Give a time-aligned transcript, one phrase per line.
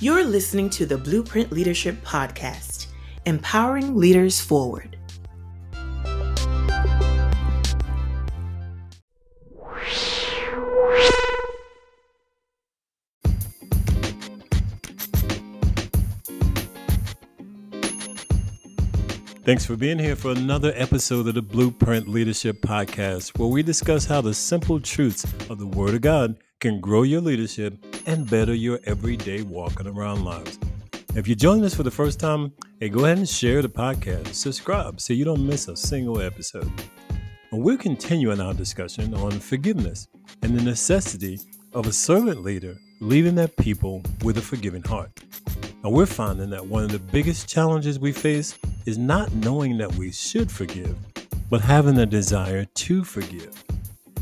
[0.00, 2.86] You're listening to the Blueprint Leadership Podcast,
[3.26, 4.96] empowering leaders forward.
[19.42, 24.04] Thanks for being here for another episode of the Blueprint Leadership Podcast, where we discuss
[24.04, 28.54] how the simple truths of the Word of God can grow your leadership and better
[28.54, 30.58] your everyday walking around lives.
[31.14, 34.32] If you're joining us for the first time, hey, go ahead and share the podcast,
[34.32, 36.72] subscribe so you don't miss a single episode.
[37.52, 40.08] And we're continuing our discussion on forgiveness
[40.40, 41.38] and the necessity
[41.74, 45.10] of a servant leader leading their people with a forgiving heart.
[45.84, 49.94] And we're finding that one of the biggest challenges we face is not knowing that
[49.96, 50.96] we should forgive,
[51.50, 53.62] but having a desire to forgive.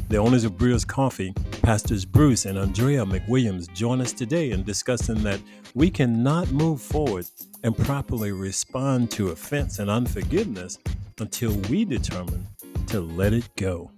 [0.08, 5.20] The owners of Brewers Coffee, Pastors Bruce and Andrea McWilliams, join us today in discussing
[5.24, 5.40] that
[5.74, 7.26] we cannot move forward
[7.64, 10.78] and properly respond to offense and unforgiveness
[11.18, 12.46] until we determine
[12.86, 13.90] to let it go.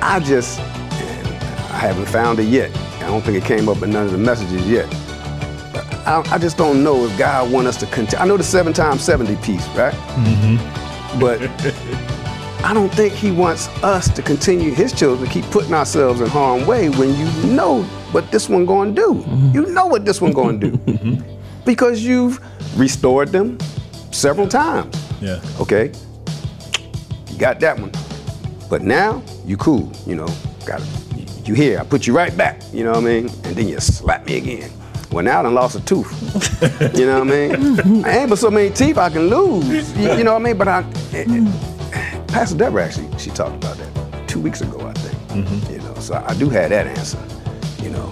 [0.00, 2.74] I just, I haven't found it yet.
[3.02, 5.03] I don't think it came up in none of the messages yet.
[6.06, 8.22] I, I just don't know if God want us to continue.
[8.22, 9.94] I know the seven times 70 piece, right?
[9.94, 11.18] Mm-hmm.
[11.18, 11.40] But
[12.64, 16.66] I don't think he wants us to continue, his children, keep putting ourselves in harm's
[16.66, 19.14] way when you know what this one going to do.
[19.14, 19.54] Mm-hmm.
[19.54, 20.76] You know what this one going to do.
[20.94, 21.64] Mm-hmm.
[21.64, 22.40] Because you've
[22.78, 23.58] restored them
[24.10, 24.94] several times.
[25.22, 25.40] Yeah.
[25.58, 25.90] Okay?
[27.30, 27.90] You got that one.
[28.68, 30.28] But now you cool, you know.
[30.66, 31.48] Got it.
[31.48, 31.78] you here.
[31.78, 32.60] I put you right back.
[32.72, 33.28] You know what I mean?
[33.44, 34.70] And then you slap me again.
[35.14, 36.10] Well, now I done lost a tooth.
[36.98, 38.04] you know what I mean?
[38.04, 39.96] I ain't but so many teeth I can lose.
[39.96, 40.58] You, you know what I mean?
[40.58, 40.80] But I,
[41.12, 45.46] it, it, Pastor Deborah actually, she talked about that two weeks ago, I think.
[45.46, 45.72] Mm-hmm.
[45.72, 47.24] You know, so I do have that answer.
[47.80, 48.10] You know,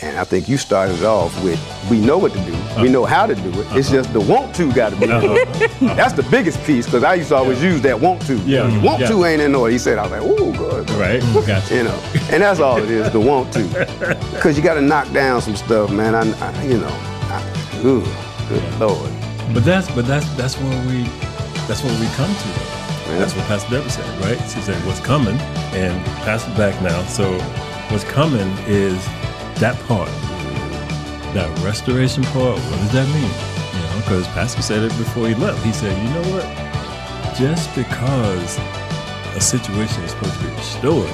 [0.00, 1.60] and I think you started off with
[1.90, 2.82] we know what to do, uh-huh.
[2.82, 3.66] we know how to do it.
[3.66, 3.78] Uh-huh.
[3.78, 5.10] It's just the want to got to be.
[5.10, 5.94] Uh-huh.
[5.96, 7.70] That's the biggest piece because I used to always yeah.
[7.70, 8.36] use that want to.
[8.38, 8.84] Yeah, mm-hmm.
[8.84, 9.08] want yeah.
[9.08, 9.72] to ain't in order.
[9.72, 10.90] He said, I was like, oh, good.
[10.90, 11.74] Right, gotcha.
[11.74, 12.00] you know,
[12.30, 13.62] and that's all it is, the want to,
[14.32, 16.14] because you got to knock down some stuff, man.
[16.14, 18.00] I, I you know, I, ooh,
[18.48, 18.78] good yeah.
[18.78, 19.12] lord.
[19.52, 21.04] But that's but that's that's where we
[21.66, 22.48] that's what we come to.
[23.08, 23.18] Man.
[23.18, 24.38] That's what Pastor Deborah said, right?
[24.50, 25.38] She said, "What's coming?"
[25.72, 27.02] And Pastor back now.
[27.06, 27.38] So,
[27.88, 29.02] what's coming is
[29.60, 30.08] that part,
[31.34, 33.30] that restoration part, what does that mean?
[33.74, 35.64] You know, because Pastor said it before he left.
[35.64, 36.46] He said, you know what?
[37.36, 38.58] Just because
[39.34, 41.10] a situation is supposed to be restored,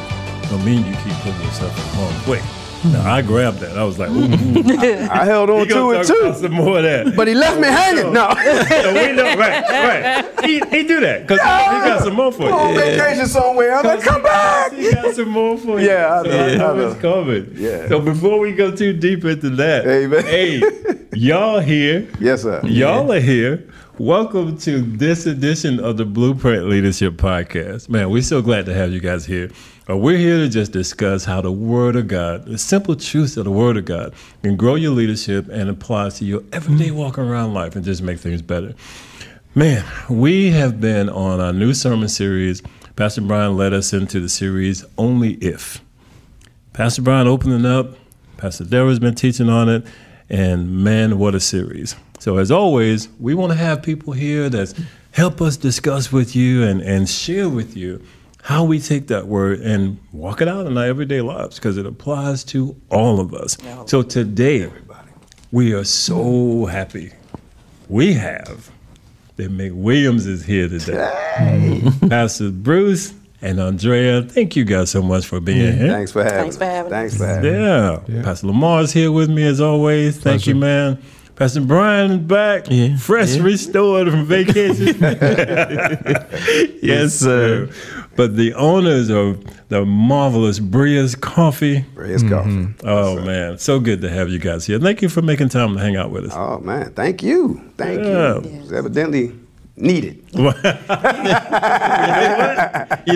[0.50, 2.63] don't mean you keep putting yourself in harm's way.
[2.84, 3.78] Now I grabbed that.
[3.78, 5.08] I was like, ooh, ooh.
[5.10, 6.34] I, held on to it too.
[6.34, 7.16] Some more of that.
[7.16, 8.12] But he left me hanging.
[8.12, 8.28] No.
[8.28, 10.44] so we know, right, right.
[10.44, 12.52] He, he do that because he got some more for you.
[12.52, 13.76] On vacation somewhere.
[13.76, 14.72] I'm like, come back.
[14.72, 15.86] He got some more for you.
[15.86, 16.30] Yeah, I know.
[16.58, 16.90] So I know.
[16.90, 17.52] It's coming.
[17.54, 17.88] Yeah.
[17.88, 20.60] So before we go too deep into that, hey, hey,
[21.14, 22.08] y'all here?
[22.20, 22.60] Yes, sir.
[22.64, 23.14] Y'all yeah.
[23.14, 23.68] are here.
[23.98, 27.88] Welcome to this edition of the Blueprint Leadership Podcast.
[27.88, 29.50] Man, we're so glad to have you guys here.
[29.88, 33.44] Uh, we're here to just discuss how the Word of God, the simple truths of
[33.44, 37.54] the Word of God, can grow your leadership and apply to your everyday walk around
[37.54, 38.74] life and just make things better.
[39.54, 42.60] Man, we have been on our new sermon series.
[42.96, 45.80] Pastor Brian led us into the series Only If.
[46.72, 47.94] Pastor Brian opening up,
[48.36, 49.86] Pastor Deborah's been teaching on it,
[50.34, 51.94] and man, what a series.
[52.18, 54.74] So, as always, we want to have people here that
[55.12, 58.04] help us discuss with you and, and share with you
[58.42, 61.86] how we take that word and walk it out in our everyday lives because it
[61.86, 63.56] applies to all of us.
[63.86, 65.10] So today, everybody.
[65.52, 67.12] we are so happy
[67.88, 68.70] we have
[69.36, 71.80] that McWilliams is here today.
[72.08, 75.78] Pastor Bruce and Andrea, thank you guys so much for being mm-hmm.
[75.78, 75.92] here.
[75.92, 78.00] Thanks for having Thanks for having Thanks for having yeah.
[78.08, 78.22] yeah.
[78.22, 80.14] Pastor Lamar is here with me as always.
[80.14, 80.50] Thank Pleasure.
[80.52, 81.02] you, man.
[81.36, 82.96] Pastor Brian is back, yeah.
[82.96, 83.42] fresh, yeah.
[83.42, 84.86] restored from vacation.
[86.80, 87.68] yes, sir.
[88.16, 91.84] But the owners of the marvelous Brea's Coffee.
[91.94, 92.72] Brea's mm-hmm.
[92.72, 92.86] Coffee.
[92.86, 93.58] Oh, yes, man.
[93.58, 94.78] So good to have you guys here.
[94.78, 96.32] Thank you for making time to hang out with us.
[96.34, 96.92] Oh, man.
[96.94, 97.60] Thank you.
[97.76, 98.36] Thank yeah.
[98.36, 98.50] you.
[98.50, 98.70] Yes.
[98.72, 99.32] Evidently
[99.76, 100.24] needed.
[100.32, 100.44] you,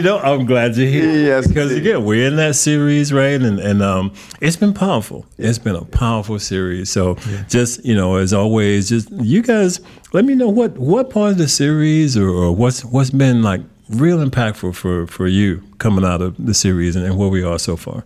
[0.02, 1.26] know I'm glad you're here.
[1.26, 3.40] Yes, because again, we're in that series, right?
[3.40, 5.26] And and um, it's been powerful.
[5.36, 6.90] It's been a powerful series.
[6.90, 7.44] So yeah.
[7.48, 9.80] just you know, as always, just you guys
[10.12, 13.60] let me know what what part of the series or, or what's what's been like
[13.90, 17.58] real impactful for for you coming out of the series and, and where we are
[17.58, 18.04] so far.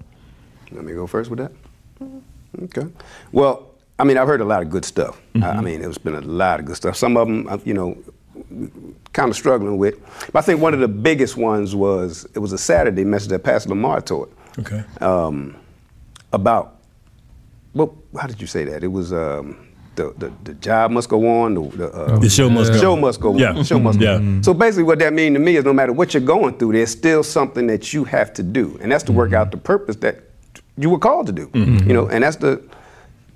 [0.71, 1.53] Let me go first with that.
[2.65, 2.87] Okay.
[3.31, 3.69] Well,
[3.99, 5.21] I mean, I've heard a lot of good stuff.
[5.35, 5.45] Mm-hmm.
[5.45, 6.97] I, mean, there's been a lot of good stuff.
[6.97, 7.97] Some of them, uh, you know,
[9.13, 9.97] kind of struggling with.
[10.33, 13.45] But I think one of the biggest ones was it was a Saturday message that
[13.45, 14.83] Pastor Lamar taught Okay.
[15.01, 15.57] um,
[16.33, 16.79] about
[17.75, 18.85] well, how did you say that?
[18.85, 19.57] It was um,
[19.97, 21.55] the, the the job must go on.
[21.55, 23.49] The, the, uh, The show must the go show must go Yeah.
[23.51, 23.55] on.
[23.57, 24.19] The show must Yeah.
[24.19, 24.43] go on.
[24.43, 26.91] So basically, what that means to me is no matter what you're going through, there's
[26.91, 30.17] still something that you have to do, and that's to work out the purpose that
[30.77, 31.51] you were called to do.
[31.55, 32.61] You know, and that's the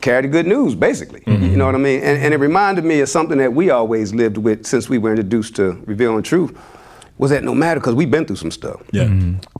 [0.00, 1.22] carry the good news, basically.
[1.26, 2.00] You know what I mean?
[2.02, 5.10] And, and it reminded me of something that we always lived with since we were
[5.10, 6.56] introduced to revealing truth.
[7.18, 9.08] Was that no matter because we've been through some stuff Yeah.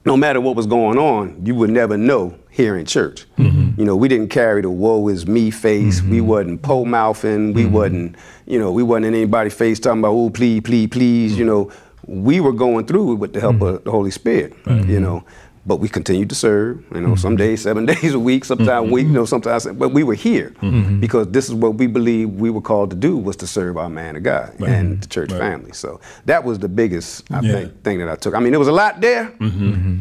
[0.04, 3.24] no matter what was going on, you would never know here in church.
[3.38, 3.80] Mm-hmm.
[3.80, 6.02] You know, we didn't carry the woe is me face.
[6.02, 7.54] We wasn't pole mouthing.
[7.54, 7.72] We Mm-hmm.
[7.72, 8.16] wasn't,
[8.46, 11.38] you know, we wasn't in anybody's face talking about, oh, please, please, please.
[11.38, 11.72] You know,
[12.06, 13.76] we were going through it with the help Mm-hmm.
[13.76, 15.24] of the Holy Spirit, you know.
[15.66, 17.16] But we continued to serve, you know, Mm-hmm.
[17.16, 20.14] some days, seven days a week, sometimes a week, you know, sometimes, but we were
[20.14, 21.00] here Mm-hmm.
[21.00, 23.88] because this is what we believe we were called to do was to serve our
[23.90, 25.40] man of God and the church Right.
[25.40, 25.72] family.
[25.72, 27.40] So that was the biggest, I Yeah.
[27.40, 27.52] Mm-hmm.
[27.52, 28.34] think, thing that I took.
[28.34, 29.32] I mean, there was a lot there,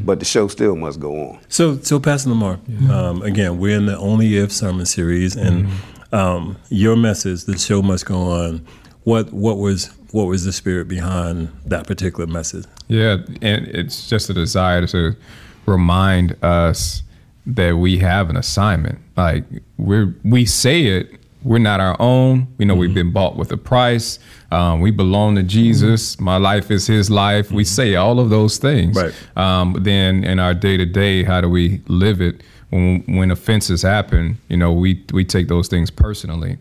[0.05, 1.39] but the show still must go on.
[1.49, 2.59] So, so Pastor Lamar,
[2.91, 5.67] um, again, we're in the Only If sermon series, and
[6.11, 8.65] um, your message, the show must go on.
[9.03, 12.65] What what was what was the spirit behind that particular message?
[12.87, 15.15] Yeah, and it's just a desire to
[15.65, 17.03] remind us
[17.45, 18.99] that we have an assignment.
[19.15, 19.43] Like
[19.77, 22.47] we're we say it, we're not our own.
[22.57, 24.19] We know we've been bought with a price.
[24.51, 26.19] Um, we belong to Jesus.
[26.19, 27.51] My life is His life.
[27.51, 28.95] We say all of those things.
[28.95, 29.13] Right.
[29.37, 32.41] Um, but then in our day to day, how do we live it?
[32.71, 36.57] When when offenses happen, you know, we we take those things personally.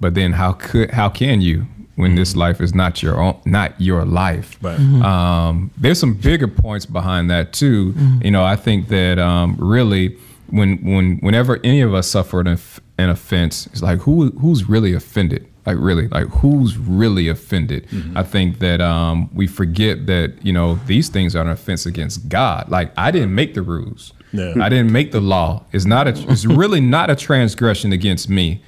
[0.00, 1.66] But then how could how can you
[1.96, 4.58] when this life is not your own not your life?
[4.62, 4.78] Right.
[4.78, 7.94] Um, there's some bigger points behind that too.
[8.22, 10.16] You know, I think that um, really
[10.52, 12.58] when when whenever any of us suffer an,
[12.98, 15.48] an offense, it's like who who's really offended?
[15.64, 17.86] Like really, like who's really offended?
[18.16, 22.28] I think that um, we forget that you know these things are an offense against
[22.28, 22.68] God.
[22.68, 24.12] Like I didn't make the rules.
[24.32, 24.54] Yeah.
[24.62, 25.64] I didn't make the law.
[25.72, 26.30] It's not a.
[26.30, 28.62] It's really not a transgression against me,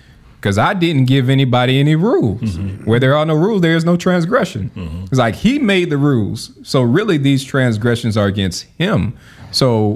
[0.45, 2.59] because I didn't give anybody any rules.
[2.59, 2.85] Mm-hmm.
[2.85, 4.71] Where there are no rules, there is no transgression.
[4.77, 5.05] Mm-hmm.
[5.05, 9.17] It's like He made the rules, so really these transgressions are against Him.
[9.53, 9.95] So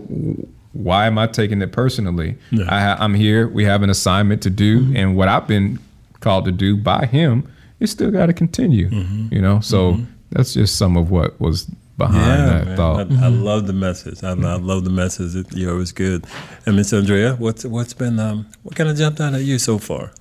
[0.73, 2.39] why am I taking it personally?
[2.67, 3.47] I, I'm here.
[3.47, 4.97] We have an assignment to do, mm-hmm.
[4.97, 5.79] and what I've been
[6.21, 7.47] called to do by Him,
[7.79, 8.89] it still got to continue.
[9.31, 9.99] You know, so
[10.31, 11.67] that's just some of what was
[11.99, 12.77] behind that man.
[12.77, 13.13] thought.
[13.13, 14.25] I, I love the message.
[14.25, 15.37] I, I love the message.
[15.37, 16.25] It, you know, it was good.
[16.65, 19.77] And Miss Andrea, what's what's been um, what kind of jumped out at you so
[19.77, 20.13] far?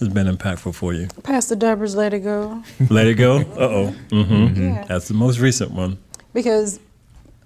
[0.00, 1.08] Has been impactful for you.
[1.22, 2.62] Pastor Deborah's Let It Go.
[2.90, 3.38] Let it go.
[3.38, 3.96] Uh oh.
[4.08, 4.62] Mm-hmm.
[4.62, 4.84] Yeah.
[4.88, 5.98] That's the most recent one.
[6.32, 6.80] Because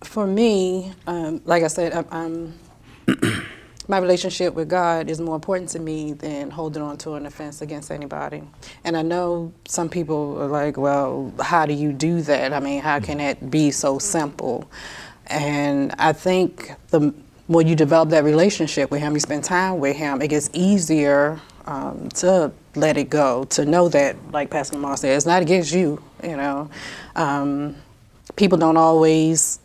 [0.02, 2.54] for me, um, like I said, I'm,
[3.06, 3.44] I'm,
[3.88, 7.60] my relationship with God is more important to me than holding on to an offense
[7.60, 8.42] against anybody.
[8.84, 12.52] And I know some people are like, well, how do you do that?
[12.52, 14.70] I mean, how can it be so simple?
[15.26, 17.12] And I think the
[17.48, 21.40] more you develop that relationship with Him, you spend time with Him, it gets easier
[21.68, 25.72] um, to let it go, to know that, like Pastor Lamar said, it's not against
[25.72, 26.70] you, you know.
[27.14, 27.76] Um,
[28.36, 29.60] people don't always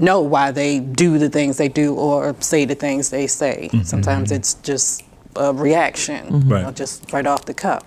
[0.00, 3.68] know why they do the things they do or say the things they say.
[3.84, 5.04] Sometimes it's just
[5.36, 6.26] a reaction,
[6.58, 7.84] you know, just right off the cuff.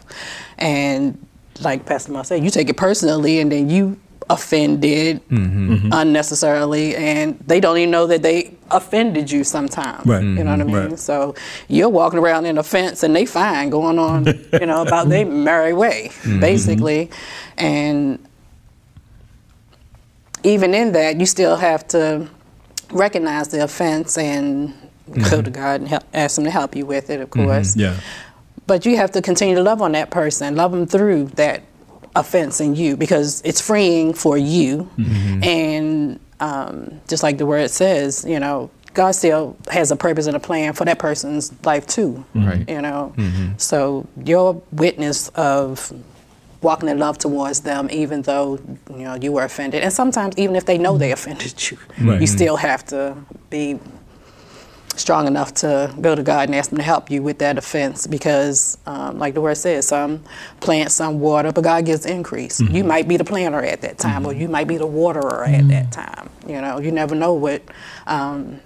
[0.58, 1.18] And
[1.60, 4.00] like Pastor Moss said, you take it personally and then you
[4.30, 5.74] offended mm-hmm.
[5.74, 5.90] Mm-hmm.
[5.92, 10.06] unnecessarily and they don't even know that they offended you sometimes.
[10.06, 10.24] Right.
[10.24, 10.74] You know what I mm-hmm.
[10.74, 10.90] mean?
[10.92, 11.00] Right.
[11.00, 11.36] So
[11.68, 15.74] you're walking around in offense and they fine going on, you know, about their merry
[15.74, 17.10] way, basically.
[17.58, 18.26] And
[20.44, 22.30] even in that, you still have to
[22.92, 24.74] recognize the offense and
[25.30, 27.76] go to God and help, ask Him to help you with it, of course.
[27.76, 28.00] Yeah.
[28.66, 31.64] But you have to continue to love on that person, love them through that
[32.16, 34.90] offense in you because it's freeing for you.
[34.98, 35.44] Mm-hmm.
[35.44, 40.36] And um, just like the word says, you know, God still has a purpose and
[40.36, 42.24] a plan for that person's life too.
[42.36, 42.68] Right.
[42.70, 43.58] You know, mm-hmm.
[43.58, 45.92] so your witness of
[46.62, 50.56] walking in love towards them, even though you know you were offended, and sometimes even
[50.56, 51.14] if they know they mm-hmm.
[51.14, 52.22] offended you, Right.
[52.22, 53.18] you still have to
[53.50, 53.80] be
[54.96, 58.06] strong enough to go to God and ask Him to help you with that offense
[58.08, 60.24] because, um, like the word says, some
[60.60, 62.60] plant, some water, but God gives increase.
[62.60, 65.68] You might be the planter at that time, or you might be the waterer at
[65.70, 66.30] that time.
[66.48, 67.64] You know, you never know what
[68.08, 68.60] um,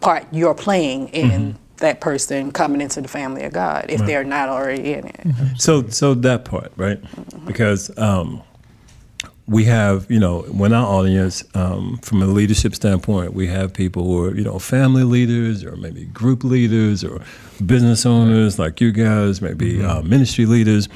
[0.00, 4.48] part you're playing in that person coming into the family of God if they're not
[4.50, 5.20] already in it.
[5.58, 6.98] So, so that part, right?
[7.46, 8.42] Because um,
[9.50, 14.04] we have, you know, when our audience, um, from a leadership standpoint, we have people
[14.04, 17.20] who are, you know, family leaders or maybe group leaders or
[17.66, 20.88] business owners like you guys, maybe uh, ministry leaders.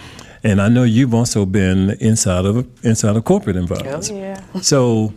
[0.45, 4.11] and I know you've also been inside of inside of corporate Oh environments.
[4.11, 4.41] yeah.
[4.63, 5.13] So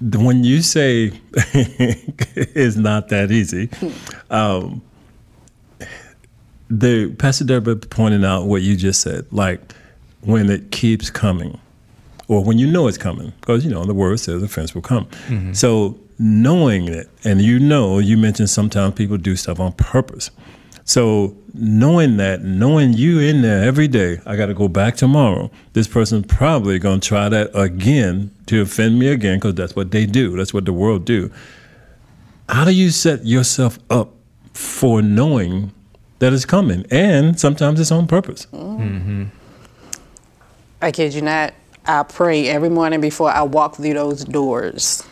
[0.00, 1.12] the- when you say
[1.54, 3.68] it's not that easy,
[4.30, 4.82] um,
[6.68, 9.60] the Pastor Deborah pointed out what you just said, like
[10.22, 11.58] when it keeps coming,
[12.30, 15.06] or when you know it's coming, because you know the word says offense will come.
[15.26, 15.52] Mm-hmm.
[15.52, 20.30] So knowing it, and you know, you mentioned sometimes people do stuff on purpose.
[20.84, 25.50] So knowing that, knowing you in there every day, I got to go back tomorrow.
[25.72, 30.06] This person's probably gonna try that again to offend me again, because that's what they
[30.06, 30.36] do.
[30.36, 31.32] That's what the world do.
[32.48, 34.14] How do you set yourself up
[34.52, 35.72] for knowing
[36.20, 38.46] that it's coming, and sometimes it's on purpose?
[38.52, 38.82] Mm-hmm.
[38.82, 39.24] Mm-hmm.
[40.80, 41.54] I kid you not.
[41.90, 45.02] I pray every morning before I walk through those doors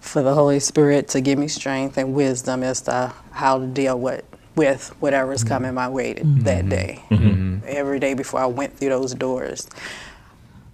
[0.00, 4.00] for the Holy Spirit to give me strength and wisdom as to how to deal
[4.00, 4.24] with
[4.56, 6.40] with whatever's coming my way to, mm-hmm.
[6.44, 7.02] that day.
[7.10, 7.66] Mm-hmm.
[7.66, 9.68] Every day before I went through those doors,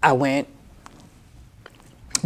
[0.01, 0.47] I went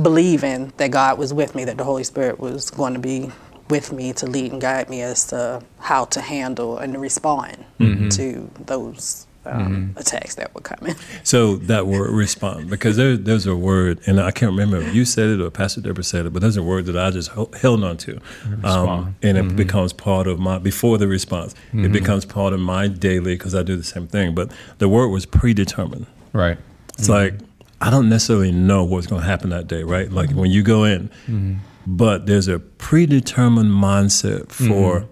[0.01, 3.33] believing that God was with me, that the Holy Spirit was going to be
[3.71, 8.11] with me to lead and guide me as to how to handle and respond mm-hmm.
[8.11, 9.99] to those um, mm-hmm.
[9.99, 10.95] attacks that were coming.
[11.25, 15.05] So that word respond, because there, there's a word, and I can't remember if you
[15.05, 17.51] said it or Pastor Deborah said it, but there's a word that I just ho-
[17.61, 18.21] held on to.
[18.65, 19.57] Um, and it mm-hmm.
[19.57, 21.93] becomes part of my, before the response, it mm-hmm.
[21.93, 24.35] becomes part of my daily, because I do the same thing.
[24.35, 26.07] But the word was predetermined.
[26.33, 26.59] Right.
[26.99, 27.35] It's like,
[27.81, 30.09] I don't necessarily know what's going to happen that day, right?
[30.11, 31.11] Like when you go in,
[31.85, 35.09] but there's a predetermined mindset for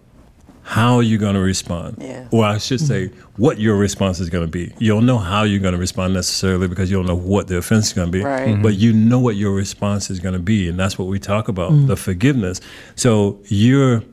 [0.70, 1.96] how are you're going to respond.
[1.98, 2.28] Yeah.
[2.30, 4.72] Or I should say, what your response is going to be.
[4.78, 7.56] You don't know how you're going to respond necessarily because you don't know what the
[7.56, 8.22] offense is going to be.
[8.22, 8.50] Right.
[8.50, 8.62] Mhm.
[8.62, 10.68] But you know what your response is going to be.
[10.68, 11.88] And that's what we talk about mm.
[11.88, 12.60] the forgiveness.
[12.94, 14.04] So you're,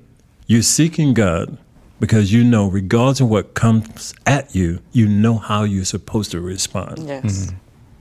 [0.47, 1.59] you're seeking God
[1.99, 6.41] because you know, regardless of what comes at you, you know how you're supposed to
[6.41, 7.07] respond.
[7.07, 7.51] Yes.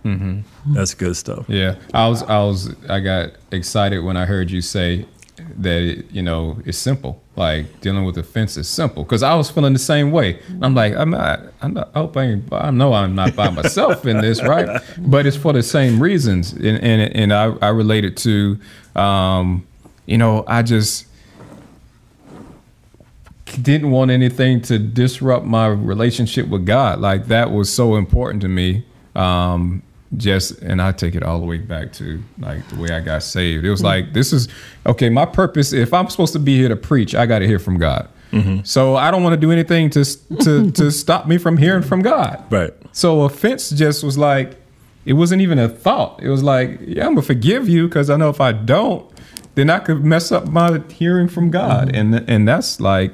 [0.03, 0.09] Mm-hmm.
[0.09, 0.73] Mm-hmm.
[0.73, 1.45] That's good stuff.
[1.47, 5.05] Yeah, I was, I was, I got excited when I heard you say
[5.59, 7.23] that it, you know it's simple.
[7.37, 10.41] Like dealing with offense is simple because I was feeling the same way.
[10.63, 11.91] I'm like, I'm not, I'm not.
[11.95, 14.83] I hope I, ain't, I know I'm not by myself in this, right?
[14.99, 18.59] But it's for the same reasons, and and, and I, I related to,
[18.95, 19.67] um,
[20.07, 21.07] you know, I just
[23.61, 27.01] didn't want anything to disrupt my relationship with God.
[27.01, 28.85] Like that was so important to me.
[29.15, 29.83] Um,
[30.17, 33.23] just and I take it all the way back to like the way I got
[33.23, 33.65] saved.
[33.65, 34.49] It was like this is
[34.87, 35.09] okay.
[35.11, 37.79] My purpose, if I'm supposed to be here to preach, I got to hear from
[37.79, 38.09] God.
[38.33, 38.65] Mm-hmm.
[38.65, 40.05] So I don't want to do anything to
[40.43, 42.45] to to stop me from hearing from God.
[42.51, 42.73] Right.
[42.93, 44.57] So offense just was like,
[45.05, 46.23] it wasn't even a thought.
[46.23, 49.09] It was like, yeah, I'm gonna forgive you because I know if I don't,
[49.55, 52.15] then I could mess up my hearing from God, mm-hmm.
[52.15, 53.13] and and that's like,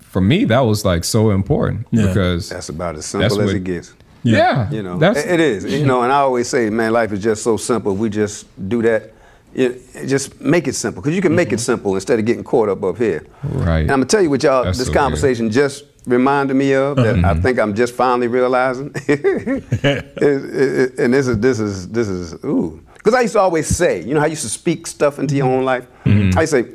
[0.00, 2.08] for me, that was like so important Yeah.
[2.08, 3.94] because That's about as simple as what- it gets.
[4.22, 5.64] Yeah, You know, that's it it is.
[5.64, 7.94] You know, and I always say, man, life is just so simple.
[7.96, 9.12] We just do that.
[9.52, 11.60] It, it just make it simple because you can make it mm-hmm.
[11.60, 13.26] simple instead of getting caught up up here.
[13.42, 13.80] Right.
[13.80, 14.64] And I'm gonna tell you what y'all.
[14.64, 14.98] That's this so good.
[15.00, 17.16] conversation just reminded me of that.
[17.16, 17.42] I mm-hmm.
[17.42, 18.94] think I'm just finally realizing.
[19.08, 22.80] It- it- and this is this is this is ooh.
[22.94, 25.34] Because I used to always say, you know, how you used to speak stuff into
[25.34, 25.54] your mm-hmm.
[25.54, 25.86] own life.
[26.04, 26.74] I used to say,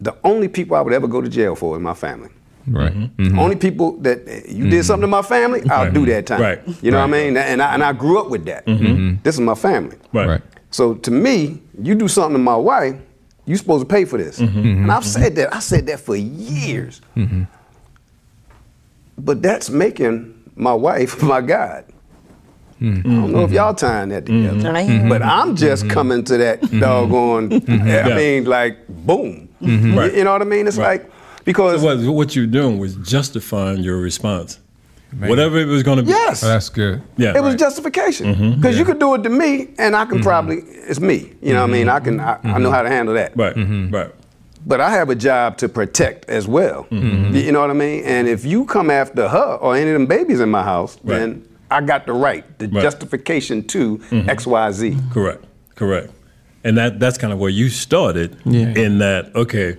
[0.00, 2.28] the only people I would ever go to jail for is my family.
[2.72, 2.92] Right.
[2.92, 3.22] Mm-hmm.
[3.22, 3.38] mm-hmm.
[3.38, 4.82] Only people that you did mm-hmm.
[4.82, 6.40] something to my family, I'll do that time.
[6.40, 6.60] Right.
[6.82, 7.36] You know what I mean?
[7.36, 8.66] And I, and I grew up with that.
[8.66, 9.22] Mm-hmm.
[9.22, 9.96] This is my family.
[10.12, 10.28] Right.
[10.28, 10.42] Right.
[10.70, 12.96] So to me, you do something to my wife,
[13.46, 14.38] you're supposed to pay for this.
[14.38, 15.54] And I've said that.
[15.54, 17.00] I said that for years.
[19.16, 21.84] But that's making my wife my God.
[22.80, 24.70] I don't know if y'all tying that together.
[24.72, 25.08] Right.
[25.08, 29.48] But I'm just coming to that doggone, I mean, like, boom.
[29.60, 30.14] You- Right.
[30.14, 30.68] You know what I mean?
[30.68, 31.02] It's Right.
[31.02, 31.10] like,
[31.48, 34.60] because, What, what you're doing was justifying your response.
[35.18, 36.10] Whatever it was going to be.
[36.10, 36.44] yes.
[36.44, 37.00] Oh, that's good.
[37.16, 37.34] Yeah.
[37.34, 38.60] It was justification mm-hmm.
[38.60, 40.24] because you could do it to me, and I can mm-hmm.
[40.24, 41.32] probably it's me.
[41.40, 41.86] You know what I mean?
[41.86, 41.96] Mm-hmm.
[41.96, 43.34] I can I, I know how to handle that.
[43.34, 43.56] Right.
[43.56, 44.10] Right.
[44.66, 46.84] But I have a job to protect as well.
[46.90, 47.34] Mm-hmm.
[47.34, 48.04] You you know what I mean?
[48.04, 51.18] And if you come after her or any of them babies in my house, Right.
[51.18, 52.72] then I got the right, the Right.
[52.74, 52.82] Mm-hmm.
[52.82, 54.96] justification to X Y Z.
[55.10, 55.42] Correct.
[55.74, 56.12] Correct.
[56.64, 58.36] And that that's kind of where you started.
[58.44, 58.84] Yeah.
[58.84, 59.78] In that, okay,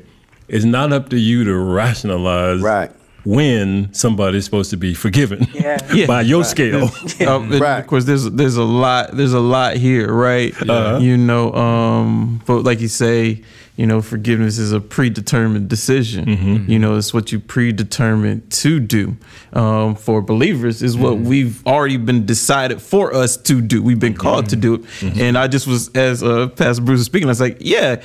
[0.50, 2.92] it's not up to you to rationalize Right.
[3.26, 5.78] when somebody's supposed to be forgiven Yeah.
[5.94, 6.06] Yeah.
[6.08, 6.90] by your scale.
[7.28, 7.80] Um, and Right.
[7.80, 10.54] Of course, there's there's a lot there's a lot here, right?
[10.62, 11.00] Uh-huh.
[11.00, 13.44] You know, um, but like you say,
[13.76, 16.26] you know, forgiveness is a predetermined decision.
[16.26, 16.72] Mm-hmm.
[16.72, 19.16] You know, it's what you predetermined to do.
[19.54, 21.30] Um, for believers, is what Mm-hmm.
[21.30, 23.82] we've already been decided for us to do.
[23.82, 24.82] We've been called to do it.
[24.84, 25.22] Mm-hmm.
[25.22, 28.02] And I just was, as uh, Pastor Bruce was speaking, I was like, yeah.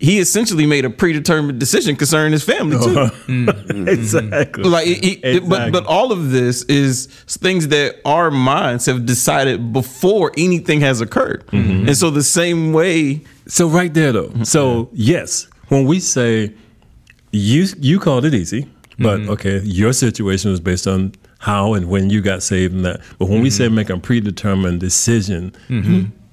[0.00, 2.94] He essentially made a predetermined decision concerning his family too.
[3.28, 3.88] Mm-hmm.
[3.98, 4.64] exactly.
[4.64, 9.04] Like, it, it- it- but but all of this is things that our minds have
[9.06, 11.88] decided before anything has occurred, Mm-hmm.
[11.88, 13.22] and so the same way.
[13.46, 14.28] So right there though.
[14.28, 14.44] Mm-hmm.
[14.44, 16.54] So yes, when we say
[17.32, 19.30] you you called it easy, but mm-hmm.
[19.30, 23.00] okay, your situation was based on how and when you got saved and that.
[23.18, 25.52] But when we say make a predetermined decision,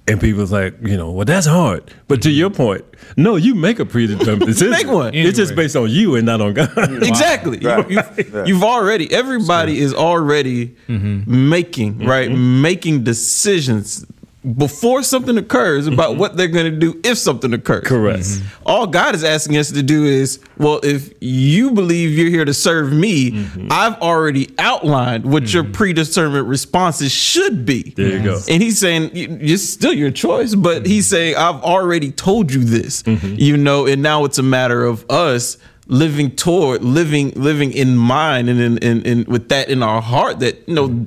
[0.08, 1.92] and people's like, you know, well that's hard.
[2.08, 2.38] But to mm-hmm.
[2.38, 2.86] your point,
[3.18, 4.72] no, you make a predetermined decision.
[4.72, 5.14] Make one.
[5.14, 6.70] It's just based on you and not on God.
[7.06, 7.60] Exactly.
[7.60, 7.90] Right.
[7.90, 11.50] You, have you've already, everybody is already mm-hmm.
[11.50, 12.30] making, right?
[12.30, 12.62] Mm-hmm.
[12.62, 14.06] Making decisions
[14.46, 16.20] before something occurs about mm-hmm.
[16.20, 17.88] what they're going to do if something occurs.
[17.88, 18.24] Correct.
[18.24, 18.64] Mm-hmm.
[18.66, 22.54] All God is asking us to do is, well, if you believe you're here to
[22.54, 23.68] serve me, mm-hmm.
[23.72, 27.92] I've already outlined what your predetermined responses should be.
[27.92, 28.40] There you go.
[28.50, 33.04] And he's saying it's still your choice, but he's saying I've already told you this,
[33.06, 38.50] you know, and now it's a matter of us living toward living living in mind
[38.50, 41.06] and in, in, in with that in our heart that you know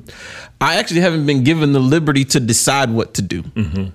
[0.60, 3.42] I actually haven't been given the liberty to decide what to do.
[3.42, 3.86] Mm-hmm.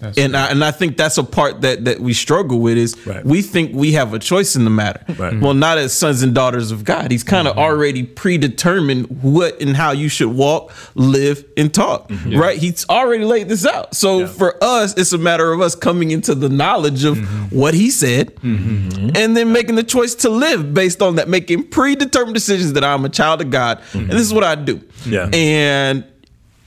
[0.00, 2.96] That's And I, and I think that's a part that that we struggle with is
[3.06, 3.24] Right.
[3.24, 5.04] we think we have a choice in the matter.
[5.08, 5.18] Right.
[5.18, 5.58] Well, mm-hmm.
[5.58, 7.10] not as sons and daughters of God.
[7.10, 7.62] He's kind of mm-hmm.
[7.62, 12.08] already predetermined what and how you should walk, live, and talk.
[12.08, 12.38] Mm-hmm.
[12.38, 12.58] Right?
[12.58, 13.94] He's already laid this out.
[13.94, 17.18] So for us, it's a matter of us coming into the knowledge of
[17.52, 22.34] what he said, and then making the choice to live based on that, making predetermined
[22.34, 24.80] decisions that I'm a child of God, and this is what I do.
[25.06, 25.28] Yeah.
[25.32, 26.04] And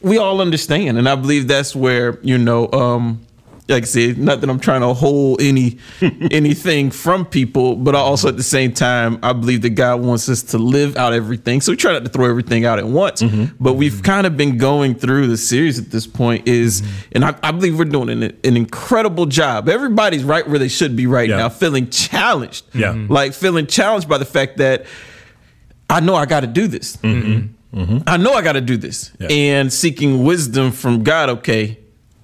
[0.04, 3.26] we all understand and i believe that's where you know um
[3.70, 5.78] like I said, not that I'm trying to hold any
[6.32, 10.44] anything from people, but also at the same time I believe that God wants us
[10.44, 11.62] to live out everything.
[11.62, 13.22] So we try not to throw everything out at once.
[13.22, 13.56] Mm-hmm.
[13.60, 14.02] But we've mm-hmm.
[14.02, 17.10] kind of been going through the series at this point is, mm-hmm.
[17.14, 19.70] and I, I believe we're doing an, an incredible job.
[19.70, 21.38] Everybody's right where they should be right Yeah.
[21.38, 22.66] now, feeling challenged.
[22.74, 23.06] Yeah.
[23.08, 24.86] Like feeling challenged by the fact that
[25.90, 26.98] I know I got to do this.
[27.74, 28.00] Mm-hmm.
[28.08, 29.12] I know I got to do this.
[29.20, 29.28] Yeah.
[29.30, 31.80] And seeking wisdom from God, okay,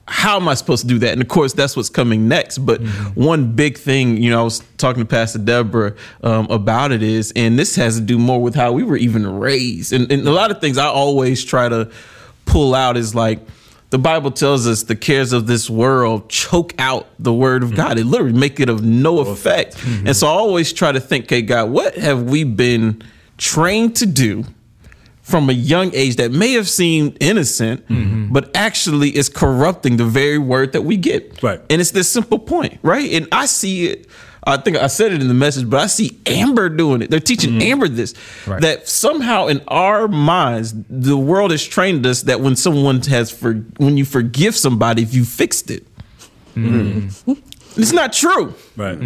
[0.08, 1.14] how am I supposed to do that?
[1.14, 2.60] And of course, that's what's coming next.
[2.60, 3.24] But mm-hmm.
[3.24, 7.32] one big thing, you know, I was talking to Pastor Deborah um, about it is,
[7.36, 9.94] and this has to do more with how we were even raised.
[9.94, 11.92] And, and a lot of things I always try to
[12.46, 13.40] pull out is like,
[13.92, 17.78] the Bible tells us the cares of this world choke out the word of mm-hmm.
[17.78, 17.98] God.
[17.98, 19.84] It literally make it of no effect.
[19.84, 23.02] And so I always try to think, okay, God, what have we been
[23.38, 24.46] trained to do
[25.30, 28.34] from a young age that may have seemed innocent, mm-hmm.
[28.34, 31.42] but actually is corrupting the very word that we get.
[31.44, 31.62] Right.
[31.70, 33.12] And it's this simple point, right?
[33.14, 34.08] And I see it.
[34.44, 37.12] I think I said it in the message, but I see Amber doing it.
[37.12, 37.72] They're teaching mm-hmm.
[37.72, 38.16] Amber this
[38.48, 38.62] Right.
[38.62, 43.54] that somehow in our minds, the world has trained us that when someone has for
[43.78, 45.86] when you forgive somebody, if you fixed it.
[46.56, 47.34] Mm-hmm.
[47.80, 48.56] It's not true.
[48.76, 49.00] Right.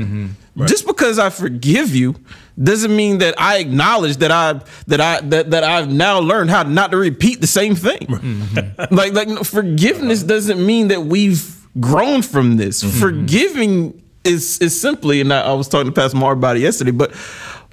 [0.67, 2.15] Just because I forgive you
[2.61, 6.63] doesn't mean that I acknowledge that I that I that, that I've now learned how
[6.63, 8.07] not to repeat the same thing.
[8.07, 8.95] Mm-hmm.
[8.95, 12.83] like like forgiveness doesn't mean that we've grown from this.
[12.83, 12.99] Mm-hmm.
[12.99, 16.91] Forgiving is is simply, and I, I was talking to Pastor Mar about it yesterday,
[16.91, 17.13] but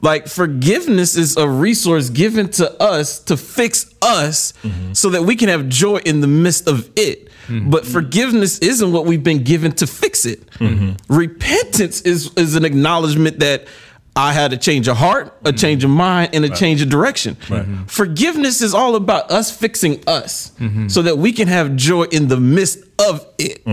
[0.02, 4.94] like forgiveness is a resource given to us to fix us mm-hmm.
[4.94, 7.30] so that we can have joy in the midst of it.
[7.50, 10.48] But forgiveness isn't what we've been given to fix it.
[11.08, 13.66] Repentance is is an acknowledgement that
[14.20, 15.56] I had a change of heart, a mm-hmm.
[15.56, 17.36] change of mind, and a change of direction.
[17.36, 17.84] Mm-hmm.
[17.84, 20.88] Forgiveness is all about us fixing us mm-hmm.
[20.88, 23.64] so that we can have joy in the midst of it.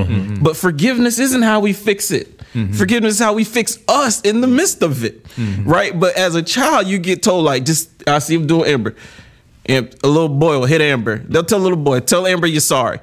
[0.42, 2.42] But forgiveness isn't how we fix it.
[2.74, 5.26] Forgiveness is how we fix us in the midst of it.
[5.64, 6.00] Right?
[6.00, 8.96] But as a child, you get told, like, just, I see him doing Amber.
[9.66, 11.18] And a little boy will hit Amber.
[11.18, 13.00] They'll tell a little boy, tell Amber you're sorry.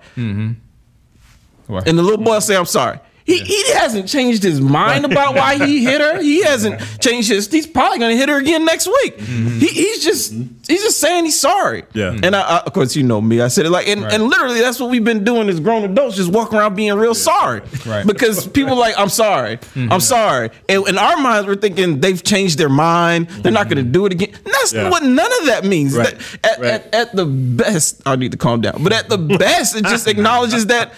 [1.86, 3.00] And the little boy will say, I'm sorry.
[3.24, 6.20] He, he hasn't changed his mind about why he hit her.
[6.20, 7.50] He hasn't changed his.
[7.50, 9.16] He's probably going to hit her again next week.
[9.16, 9.58] Mm-hmm.
[9.60, 11.84] He, he's just he's just saying he's sorry.
[11.94, 12.16] Yeah.
[12.22, 13.40] And I, I, of course you know me.
[13.40, 16.16] I said it like and, and literally that's what we've been doing as grown adults,
[16.16, 17.62] just walking around being real sorry.
[17.86, 18.06] Right.
[18.06, 19.90] Because people like I'm sorry, mm-hmm.
[19.90, 23.28] I'm sorry, and in our minds we're thinking they've changed their mind.
[23.28, 23.92] They're not going to mm-hmm.
[23.92, 24.32] do it again.
[24.44, 24.90] That's Yeah.
[24.90, 25.96] what none of that means.
[25.96, 26.18] Right.
[26.42, 26.70] That- at, Right.
[26.72, 28.82] at, at the best, I need to calm down.
[28.82, 30.92] But at the best, it just acknowledges that.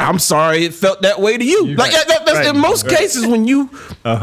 [0.00, 1.66] I'm sorry it felt that way to you.
[1.74, 2.54] Like that, that- that's Right.
[2.54, 2.92] in most Right.
[2.92, 3.00] Uh-huh.
[3.02, 3.70] cases when you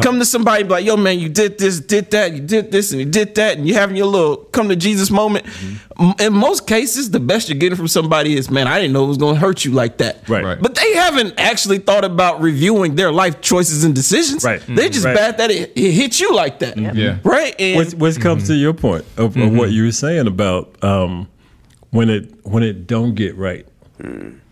[0.01, 2.71] come to somebody and be like, yo, man, you did this, did that, you did
[2.71, 5.45] this, and you did that, and you're having your little come to Jesus moment.
[5.45, 6.21] Mm-hmm.
[6.21, 9.07] In most cases, the best you're getting from somebody is, man, I didn't know it
[9.07, 10.27] was gonna hurt you like that.
[10.27, 10.43] Right.
[10.43, 10.57] Right.
[10.61, 14.43] But they haven't actually thought about reviewing their life choices and decisions.
[14.43, 14.61] Right.
[14.67, 15.15] They're just Right.
[15.15, 16.77] bad that it, it hit you like that.
[16.77, 17.17] Yeah.
[17.23, 17.55] Right.
[17.59, 21.27] And Which, which comes to your point of, of what you were saying about um,
[21.91, 23.65] when it when it don't get right.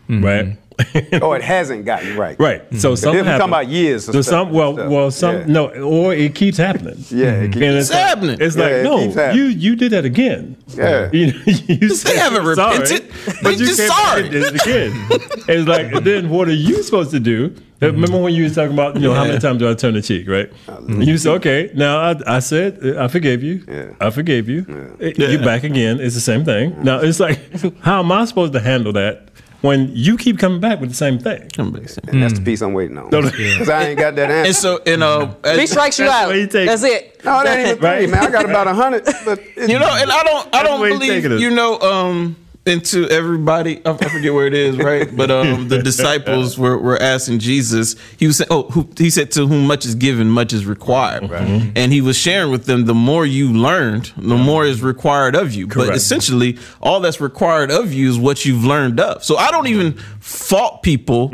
[0.09, 0.57] right?
[1.21, 2.39] oh, it hasn't gotten right.
[2.39, 2.61] right.
[2.77, 4.89] So something If we're talking about years of So stuff- some, well, stuff.
[4.89, 5.45] well, some Yeah.
[5.47, 6.97] no, or it keeps happening.
[7.09, 8.37] Yeah, it keeps- And It's like- happening.
[8.39, 9.37] It's Yeah, like it no, happening.
[9.37, 10.57] you you did that again.
[10.75, 11.09] Yeah.
[11.13, 11.33] you,
[11.67, 13.11] you said haven't you're sorry, repented.
[13.43, 14.21] but you just came back sorry.
[14.23, 15.07] and did it again.
[15.47, 17.53] it's like then what are you supposed to do?
[17.81, 20.03] Remember when you was talking about you know how many times do I turn the
[20.03, 20.51] cheek, right?
[20.87, 21.71] You said okay.
[21.73, 23.63] Now I, I said I forgave you.
[23.67, 23.93] Yeah.
[23.99, 24.65] I forgave you.
[24.99, 25.27] Yeah.
[25.29, 25.99] You back again.
[25.99, 26.75] It's the same thing.
[26.83, 27.39] Now it's like
[27.81, 29.29] how am I supposed to handle that
[29.61, 31.49] when you keep coming back with the same thing?
[31.57, 31.75] And
[32.23, 33.09] that's the piece I'm waiting on.
[33.09, 33.29] No, no.
[33.31, 34.47] Because I ain't got that answer.
[34.47, 36.35] And so, and uh, Three as- strikes you That's out.
[36.35, 37.23] you take That's it.
[37.23, 38.09] no, that ain't even three, Right.
[38.09, 38.23] man.
[38.25, 39.05] I got about a hundred.
[39.25, 43.07] But you know, and I don't, I don't the you believe, you know, um, into
[43.09, 43.83] everybody.
[43.85, 45.15] I I forget where it is, right?
[45.15, 47.95] But um, the disciples were, were asking Jesus.
[48.17, 51.29] He was saying, "Oh, who, he said to whom much is given, much is required."
[51.29, 51.71] Right.
[51.75, 55.53] And he was sharing with them, the more you learned, the more is required of
[55.53, 55.67] you.
[55.67, 55.89] Correct.
[55.89, 59.23] But essentially, all that's required of you is what you've learned of.
[59.23, 61.31] So I don't even fault people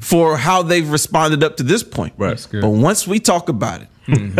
[0.00, 2.14] for how they've responded up to this point.
[2.16, 2.46] Right.
[2.52, 4.34] But once we talk about it, Mm-hmm.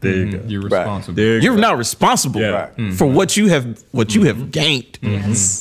[0.00, 0.42] There you mm-hmm.
[0.42, 0.48] go.
[0.48, 0.78] You're Right.
[0.80, 1.14] responsible.
[1.16, 1.60] There you you're go.
[1.60, 2.70] now responsible Yeah.
[2.76, 2.94] Right.
[2.94, 4.98] for what you have what you have gained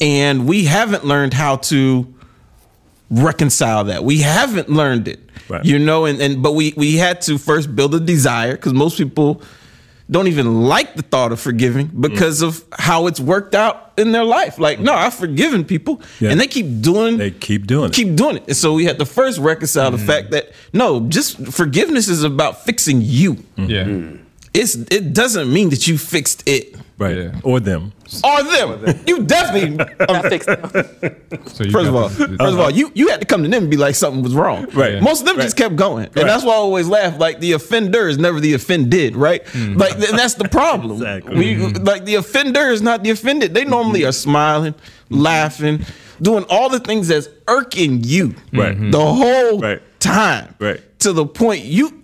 [0.02, 2.08] and we haven't learned how to
[3.10, 5.66] reconcile that we haven't learned it Right.
[5.66, 8.98] you know and, and but we we had to first build a desire because most
[8.98, 9.42] people
[10.12, 12.02] don't even like the thought of forgiving mm.
[12.02, 14.60] because of how it's worked out in their life.
[14.60, 16.32] Like no i've forgiven people Yeah.
[16.32, 17.94] and they keep doing They keep doing it.
[17.94, 18.44] keep doing it.
[18.48, 20.06] And so we had to first reconcile the mm.
[20.06, 23.38] fact that no just forgiveness is about fixing you.
[23.58, 23.86] Yeah.
[23.86, 24.20] Mm.
[24.54, 27.18] It's it doesn't mean that you fixed it right.
[27.18, 27.40] Yeah.
[27.44, 27.94] Or them.
[28.24, 29.00] or them.
[29.08, 29.80] You definitely.
[30.10, 31.50] I fixed it.
[31.50, 33.50] So you First of all, to- first of all, you you had to come to
[33.50, 34.66] them and be like something was wrong.
[34.74, 35.02] Right.
[35.02, 37.18] Most of them just kept going, and that's why I always laugh.
[37.18, 39.48] Like the offender is never the offended, right?
[39.48, 39.78] Hmm.
[39.78, 40.98] Like and that's the problem.
[40.98, 41.36] Exactly.
[41.38, 43.54] We like the offender is not the offended.
[43.54, 44.76] They normally are smiling,
[45.10, 45.86] laughing,
[46.22, 48.76] doing all the things that's irking you, Right.
[48.92, 49.82] The whole Right.
[50.00, 50.82] time, Right.
[51.00, 52.01] To the point you.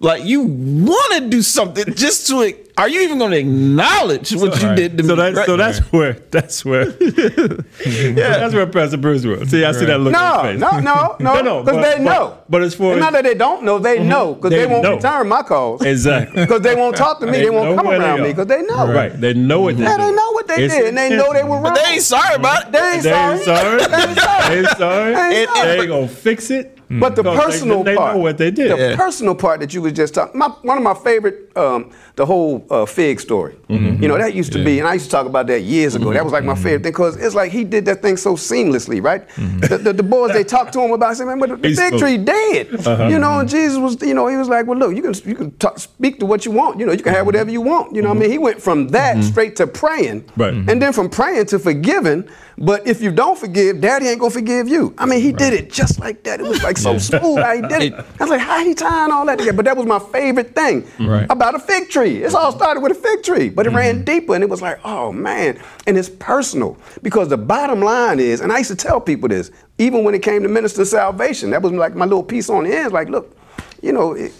[0.00, 4.62] Like you want to do something just to are you even going to acknowledge what
[4.62, 4.76] you Right.
[4.76, 5.22] did to So me?
[5.32, 6.90] that's so that's where that's where
[7.84, 9.50] yeah that's where Pastor Bruce was.
[9.50, 10.60] See, I see that look on no, his face.
[10.60, 12.28] no, no, no, no, because but- they know.
[12.38, 14.08] But, but as far It's as not that they don't know, they mm-hmm.
[14.08, 14.94] know because They they, won't know.
[14.94, 15.82] return my calls.
[15.82, 18.62] exactly Because they won't talk to me, They they, won't come around me because they
[18.62, 18.92] know.
[18.92, 21.32] right, they know what they Yeah, they know what they It's did, and they know
[21.32, 21.62] they were wrong.
[21.64, 22.72] But they ain't sorry about it.
[22.72, 23.38] They ain't sorry.
[23.38, 24.48] They ain't sorry.
[24.48, 25.14] They ain't sorry.
[25.14, 25.78] They ain't They sorry.
[25.80, 26.77] ain't gonna fix it.
[26.90, 28.70] But the Because they- personal they, part, know what they did.
[28.70, 28.96] the Yeah.
[28.96, 32.64] personal part that you was just talking, my, one of my favorite, um, the whole
[32.70, 33.56] uh, fig story.
[33.68, 34.02] Mm-hmm.
[34.02, 36.12] You know that used to be, and I used to talk about that years ago.
[36.14, 39.02] That was like my favorite thing because it's like he did that thing so seamlessly,
[39.02, 39.28] right?
[39.68, 41.74] The, the, the boys they talked to him about, saying, "Man, but the Mm-hmm.
[41.74, 42.00] Fig spoke.
[42.00, 43.08] tree dead." Uh-huh.
[43.08, 45.34] You know, and Jesus was, you know, he was like, "Well, look, you can you
[45.34, 46.80] can talk, speak to what you want.
[46.80, 47.94] You know, you can have whatever you want.
[47.94, 50.40] You know, what I mean, he went from that straight to praying, Mm-hmm.
[50.40, 50.54] Right.
[50.54, 52.24] and then from praying to forgiving.
[52.60, 54.94] But if you don't forgive, Daddy ain't gonna forgive you.
[54.98, 56.40] I mean, he did it just like that.
[56.40, 57.94] It was like so smooth how he did it.
[57.94, 59.56] I was like, how he tying all that together?
[59.56, 61.06] But that was my favorite thing mm-hmm.
[61.06, 61.26] Right.
[61.30, 62.22] about a fig tree.
[62.22, 62.58] It's all mm-hmm.
[62.58, 64.04] started with a fig tree, but it ran mm-hmm.
[64.04, 68.40] deeper, and it was like, oh man, and it's personal because the bottom line is,
[68.40, 71.62] and I used to tell people this, even when it came to minister salvation, that
[71.62, 72.92] was like my little piece on the end.
[72.92, 73.36] Like, look,
[73.82, 74.14] you know.
[74.14, 74.32] It,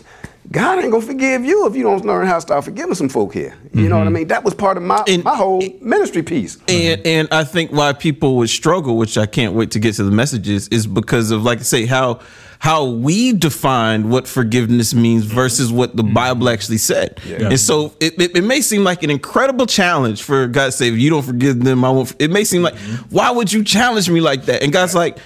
[0.51, 3.35] God ain't gonna forgive you if you don't learn how to start forgiving some folk
[3.35, 3.55] here.
[3.75, 4.15] You know what I mm-hmm.
[4.15, 4.29] mean?
[4.29, 6.57] That was part of my, And- my whole ministry piece.
[6.69, 10.05] And and I think why people would struggle, which I can't wait to get to
[10.05, 12.21] the messages, is because of like I say how
[12.61, 16.55] how we define what forgiveness means versus what the Bible mm-hmm.
[16.55, 17.21] actually said.
[17.25, 20.89] And so it, it, it may seem like an incredible challenge for God to say,
[20.89, 22.13] if you don't forgive them, I won't.
[22.19, 23.15] It may seem like, mm-hmm.
[23.15, 24.63] why would you challenge me like that?
[24.63, 25.19] And God's like,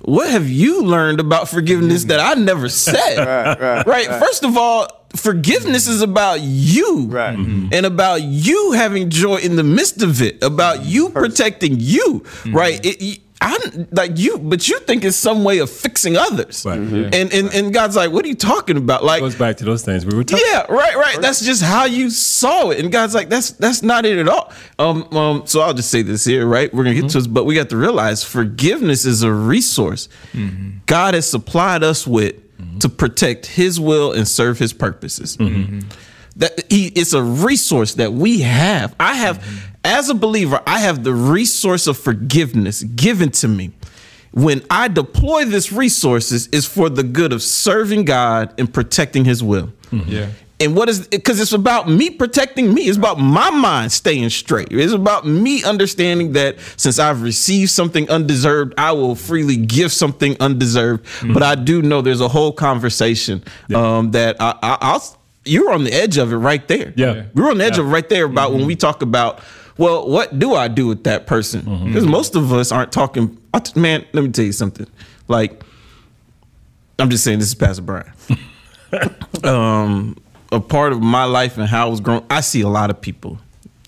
[0.00, 3.18] what have you learned about forgiveness that I never said?
[3.18, 4.06] Right, right, right.
[4.20, 7.36] First of all, forgiveness is about you Right.
[7.36, 7.68] Mm-hmm.
[7.72, 12.54] and about you having joy in the midst of it, about you protecting you, mm-hmm.
[12.56, 12.84] right?
[12.84, 16.78] It, y- I'm like you, but you think it's some way of fixing others, Right.
[16.78, 17.14] Mm-hmm.
[17.14, 19.04] and, and and God's like, what are you talking about?
[19.04, 20.44] Like, it goes back to those things we were talking.
[20.50, 21.20] yeah, right, right.
[21.20, 22.80] That's just how you saw it.
[22.80, 24.52] And God's like, that's that's not it at all.
[24.78, 26.72] Um, um, so I'll just say this here, right?
[26.74, 27.08] We're gonna get mm-hmm.
[27.08, 30.78] to this, but we got to realize forgiveness is a resource mm-hmm.
[30.86, 32.34] God has supplied us with
[32.80, 35.36] to protect his will and serve his purposes.
[36.36, 38.94] That he it's a resource that we have.
[39.00, 39.44] I have
[39.88, 43.72] as a believer, I have the resource of forgiveness given to me
[44.32, 49.42] when I deploy this resources is for the good of serving God and protecting his
[49.42, 49.72] will.
[49.90, 50.10] Mm-hmm.
[50.10, 50.28] Yeah.
[50.60, 52.82] And what is because it's about me protecting me.
[52.82, 54.68] It's about my mind staying straight.
[54.72, 60.36] It's about me understanding that since I've received something undeserved, I will freely give something
[60.40, 61.04] undeserved.
[61.04, 61.32] Mm-hmm.
[61.32, 65.16] But I do know there's a whole conversation um, that I, I, I'll.
[65.44, 66.92] You're on the edge of it right there.
[66.94, 67.24] Yeah.
[67.34, 67.84] we're on the edge Yeah.
[67.84, 68.58] of it right there about mm-hmm.
[68.58, 69.40] when we talk about
[69.78, 71.62] well, what do I do with that person?
[71.62, 71.86] Mm-hmm.
[71.86, 73.38] Because most of us aren't talking.
[73.74, 74.86] Man, let me tell you something.
[75.28, 75.62] Like,
[76.98, 78.12] I'm just saying, this is Pastor Brian.
[79.44, 80.16] um,
[80.50, 83.00] a part of my life and how I was grown, I see a lot of
[83.00, 83.38] people.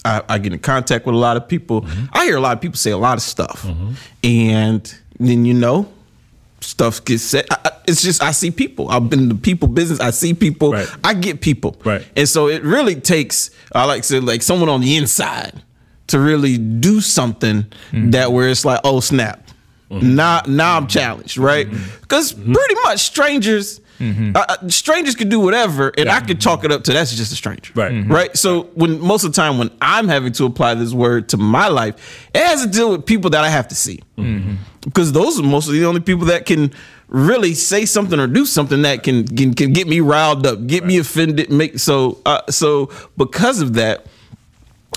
[0.04, 1.82] I, I get in contact with a lot of people.
[1.82, 2.06] Mm-hmm.
[2.12, 3.92] I hear a lot of people say a lot of stuff, mm-hmm.
[4.22, 5.92] and then you know,
[6.60, 7.46] stuff gets said.
[7.50, 8.88] I- it's just I see people.
[8.88, 9.98] I've been in the people business.
[9.98, 10.72] I see people.
[10.72, 10.88] Right.
[11.02, 11.76] I get people.
[11.84, 12.06] Right.
[12.16, 15.60] And so it really takes, I like to say, like someone on the inside
[16.10, 18.10] to really do something mm-hmm.
[18.10, 19.48] that where it's like, oh snap,
[19.90, 20.16] mm-hmm.
[20.16, 21.66] now now I'm challenged, right?
[21.66, 22.00] Mm-hmm.
[22.02, 23.80] Because pretty much strangers,
[24.34, 27.32] uh, uh, strangers can do whatever, and I could chalk it up to that's just
[27.32, 27.92] a stranger, Right.
[28.06, 28.36] Right.
[28.36, 31.68] So when most of the time when I'm having to apply this word to my
[31.68, 34.00] life, it has to deal with people that I have to see,
[34.82, 36.72] because those are mostly the only people that can
[37.08, 40.84] really say something or do something that can can, can get me riled up, get
[40.84, 44.06] me offended, make so uh, so because of that.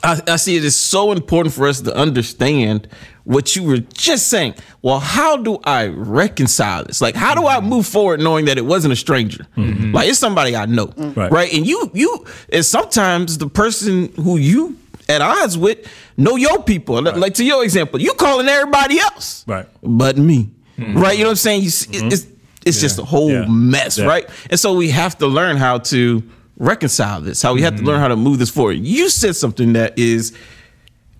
[0.04, 2.88] I, I see it is so important for us to understand
[3.24, 4.56] what you were just saying.
[4.82, 7.00] Well, how do I reconcile this?
[7.02, 9.48] Like, how do I move forward knowing that it wasn't a stranger?
[9.56, 9.94] Mm-hmm.
[9.94, 11.32] Like, it's somebody I know, Right.
[11.32, 11.54] right.
[11.54, 14.78] And you, you, and sometimes the person who you
[15.10, 15.88] at odds with
[16.18, 17.02] know your people.
[17.02, 19.68] Like to your example, you calling everybody else, Right.
[19.82, 20.98] But me, mm-hmm.
[20.98, 21.18] right?
[21.18, 21.62] You know what I'm saying?
[21.62, 22.28] You, it's
[22.66, 22.82] it's mm-hmm.
[22.82, 23.46] just a whole Yeah.
[23.48, 24.06] mess, Yeah.
[24.06, 24.30] right?
[24.50, 26.24] And so we have to learn how to
[26.58, 27.42] reconcile this.
[27.42, 28.02] How we have to learn mm-hmm.
[28.02, 28.74] how to move this forward.
[28.74, 30.36] You said something that is,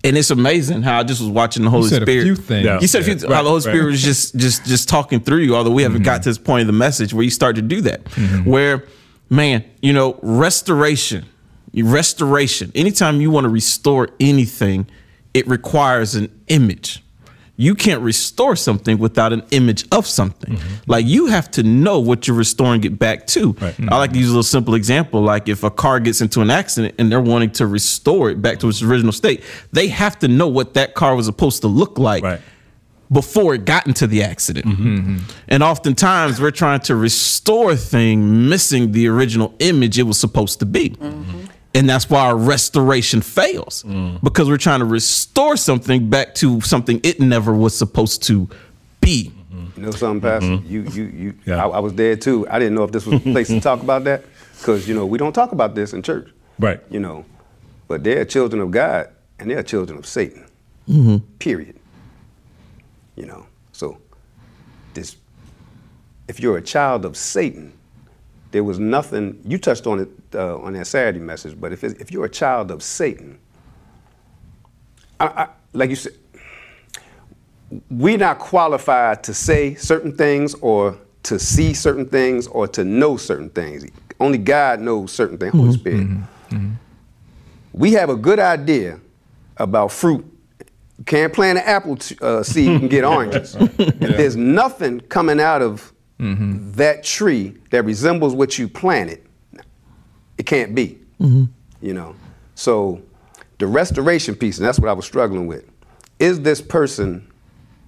[0.02, 2.24] and it's amazing how I just was watching the Holy said a Spirit.
[2.24, 2.64] few things.
[2.64, 2.80] Yeah.
[2.80, 3.34] You said a few, Yeah.
[3.34, 3.90] how the Holy Right, Spirit right.
[3.90, 5.56] was just just just talking through you.
[5.56, 6.04] Although we haven't mm-hmm.
[6.04, 8.48] got to this point of the message where you start to do that, mm-hmm.
[8.48, 8.84] where
[9.30, 11.26] man, you know, restoration,
[11.74, 12.72] restoration.
[12.74, 14.86] Anytime you want to restore anything,
[15.32, 17.03] it requires an image.
[17.56, 20.56] You can't restore something without an image of something.
[20.56, 20.90] Mm-hmm.
[20.90, 23.52] Like you have to know what you're restoring it back to.
[23.52, 23.74] Right.
[23.88, 25.20] I like to use a little simple example.
[25.22, 28.58] Like if a car gets into an accident and they're wanting to restore it back
[28.60, 31.96] to its original state, they have to know what that car was supposed to look
[31.96, 32.40] like Right.
[33.12, 34.66] before it got into the accident.
[34.66, 35.18] Mm-hmm, mm-hmm.
[35.46, 40.58] And oftentimes we're trying to restore a thing missing the original image it was supposed
[40.58, 40.96] to be.
[41.74, 44.22] And that's why our restoration fails mm.
[44.22, 48.48] because we're trying to restore something back to something it never was supposed to
[49.00, 49.32] be.
[49.52, 49.80] Mm-hmm.
[49.80, 50.46] You know something, Pastor?
[50.46, 50.66] Mm-hmm.
[50.68, 51.34] You, you, you.
[51.44, 51.64] Yeah.
[51.64, 52.46] I, I was there too.
[52.48, 54.24] I didn't know if this was the place to talk about that
[54.58, 56.30] because you know we don't talk about this in church.
[56.60, 56.80] Right.
[56.90, 57.24] You know,
[57.88, 60.46] but they're children of God and they're children of Satan.
[60.88, 61.16] Mm-hmm.
[61.38, 61.78] Period.
[63.16, 63.98] You know, so
[64.94, 65.16] this.
[66.26, 67.72] If you're a child of Satan,
[68.54, 69.40] there was nothing.
[69.44, 72.30] You touched on it uh, on that Saturday message, but if it's, if you're a
[72.30, 73.36] child of Satan,
[75.18, 76.12] I, I, like you said,
[77.90, 83.16] we're not qualified to say certain things or to see certain things or to know
[83.16, 83.90] certain things.
[84.20, 86.06] Only God knows certain things, Holy Spirit.
[87.72, 89.00] We have a good idea
[89.56, 90.24] about fruit.
[91.06, 93.56] Can't plant an apple t- uh, seed and get oranges.
[93.58, 99.20] If there's nothing coming out of that tree that resembles what you planted,
[100.38, 100.98] it can't be.
[101.20, 102.14] You know,
[102.54, 103.02] so
[103.58, 105.64] the restoration piece, and that's what I was struggling with.
[106.18, 107.30] Is this person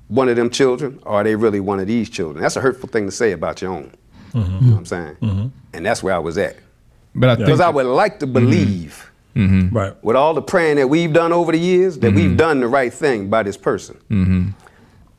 [0.09, 2.43] one of them children, or are they really one of these children?
[2.43, 3.93] That's a hurtful thing to say about your own.
[4.35, 5.53] You know what I'm saying?
[5.73, 6.57] And that's where I was at.
[7.15, 9.95] But I think Because I would like to believe, Right.
[10.03, 12.37] with all the praying that we've done over the years, that we've mm-hmm.
[12.37, 13.97] done the right thing by this person.
[14.11, 14.49] Mm-hmm.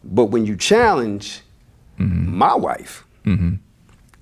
[0.03, 1.41] But when you challenge
[1.97, 3.55] my wife, mm-hmm.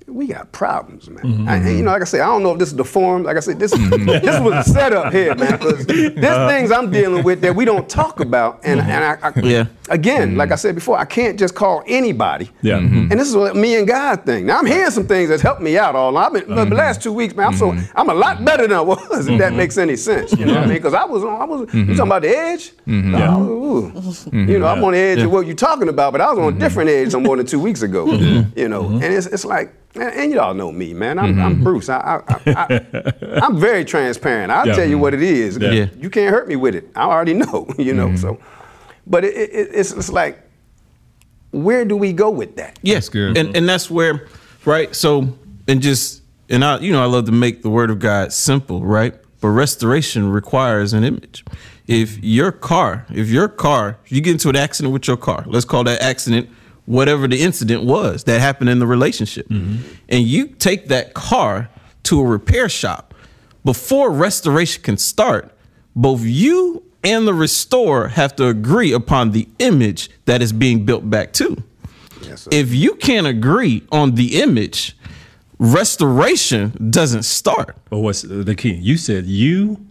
[0.07, 1.23] We got problems, man.
[1.23, 1.85] Mm-hmm, I- and, you mm-hmm.
[1.85, 3.23] know, like I said, I don't know if this is the forum.
[3.23, 4.05] Like I said, this mm-hmm.
[4.25, 5.53] this was a setup here, man.
[5.53, 9.39] Because there's things I'm dealing with that we don't talk about, and and I, I
[9.39, 9.65] Yeah.
[9.89, 12.51] again, like I said before, I can't just call anybody.
[12.61, 12.77] Yeah.
[12.77, 14.45] And this is a me and God thing.
[14.45, 16.15] Now I'm hearing some things that's helped me out all.
[16.17, 17.47] I've been the last two weeks, man.
[17.47, 19.27] I'm so I'm a lot better than I was.
[19.27, 20.77] If that makes any sense, you know what I mean?
[20.77, 21.41] Because I was on.
[21.41, 21.73] I was.
[21.73, 22.73] You talking about the edge?
[22.85, 23.33] Yeah.
[23.33, 24.29] I was- ooh.
[24.31, 26.55] You know, I'm on the edge of what you're talking about, but I was on
[26.55, 28.05] a different edge some more than two weeks ago.
[28.55, 29.73] You know, and it's it's like.
[29.95, 31.17] And, and you all know me, man.
[31.19, 31.63] I'm, I'm mm-hmm.
[31.63, 31.89] Bruce.
[31.89, 34.51] I, I, I, I, am very transparent.
[34.51, 34.73] I'll Yeah.
[34.73, 35.57] tell you what it is.
[35.57, 35.71] Yeah.
[35.71, 35.87] Yeah.
[35.97, 36.89] You can't hurt me with it.
[36.95, 38.07] I already know, you know.
[38.07, 38.17] Mm-hmm.
[38.17, 38.39] So,
[39.07, 40.41] but it, it, it's, it's like,
[41.51, 42.77] where do we go with that?
[42.81, 43.37] Yeah, good.
[43.37, 44.27] And and that's where,
[44.65, 44.93] right?
[44.93, 48.33] So and just and I, you know, I love to make the word of God
[48.33, 49.15] simple, right?
[49.39, 51.45] But restoration requires an image.
[51.87, 55.65] If your car, if your car, you get into an accident with your car, let's
[55.65, 56.49] call that accident
[56.85, 59.81] whatever the incident was that happened in the relationship, mm-hmm.
[60.09, 61.69] and you take that car
[62.03, 63.13] to a repair shop
[63.63, 65.51] before restoration can start,
[65.95, 71.09] both you and the restorer have to agree upon the image that is being built
[71.09, 71.61] back to.
[72.21, 74.95] Yes, if you can't agree on the image,
[75.59, 77.75] restoration doesn't start.
[77.89, 78.73] But what's the key?
[78.73, 79.85] You said you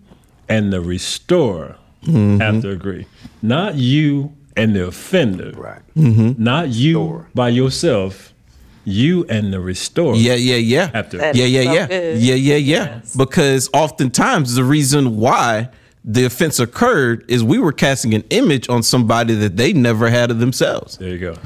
[0.48, 2.38] and the restorer mm-hmm.
[2.38, 3.06] have to agree.
[3.42, 5.52] Not you and the offender.
[5.56, 5.80] Right.
[5.96, 6.42] Mm-hmm.
[6.42, 7.26] Not you Restorer.
[7.34, 8.32] by yourself.
[8.86, 10.14] You and the restorer.
[10.14, 10.90] Yeah, yeah, yeah.
[10.92, 11.16] Have to.
[11.16, 12.18] That yeah, yeah, so yeah, good.
[12.18, 12.76] yeah, yeah, yeah.
[12.96, 13.16] Yes.
[13.16, 15.70] Because oftentimes the reason why
[16.04, 20.30] the offense occurred is we were casting an image on somebody that they never had
[20.30, 21.36] of themselves, There you go.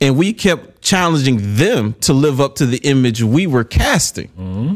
[0.00, 4.28] and we kept challenging them to live up to the image we were casting.
[4.28, 4.74] Mm-hmm.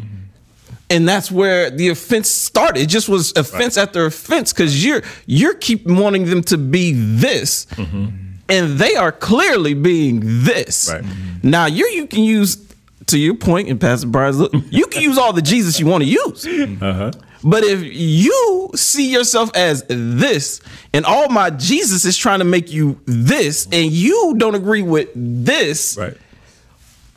[0.93, 2.83] And that's where the offense started.
[2.83, 7.65] It just was offense after offense because you're you're keep wanting them to be this,
[7.65, 8.09] mm-hmm.
[8.51, 10.91] and they are clearly being this.
[10.93, 11.03] Right.
[11.43, 12.59] Now you you can use
[13.07, 16.05] to your point, and Pastor Brian's look, you can use all the Jesus you want
[16.05, 16.47] to use.
[16.47, 17.11] Uh-huh.
[17.45, 20.61] But if you see yourself as this,
[20.93, 25.09] and all my Jesus is trying to make you this, and you don't agree with
[25.15, 26.17] this, Right.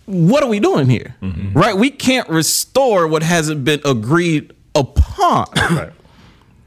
[0.06, 1.16] What are we doing here?
[1.22, 1.58] Mm-hmm.
[1.58, 1.76] Right?
[1.76, 5.46] We can't restore what hasn't been agreed upon.
[5.56, 5.92] Right.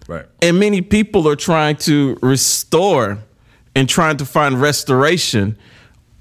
[0.08, 0.26] Right.
[0.40, 3.18] And many people are trying to restore
[3.76, 5.58] and trying to find restoration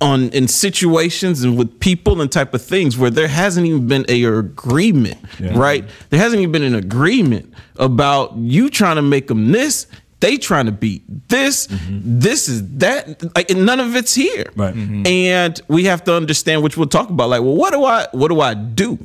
[0.02, 4.06] on in situations and with people and type of things where there hasn't even been
[4.10, 5.58] a agreement, Yeah.
[5.58, 5.86] right?
[6.10, 9.88] There hasn't even been an agreement about you trying to make them this,
[10.20, 13.22] they trying to beat this, this is that.
[13.36, 14.74] Like and none of it's here, Right.
[14.74, 15.06] Mhm.
[15.08, 17.30] And we have to understand, which we'll talk about.
[17.30, 18.98] Like, well, what do I, what do I do?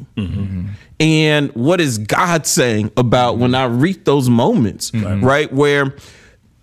[1.00, 5.52] and what is God saying about when I reach those moments, right?
[5.52, 5.94] Where,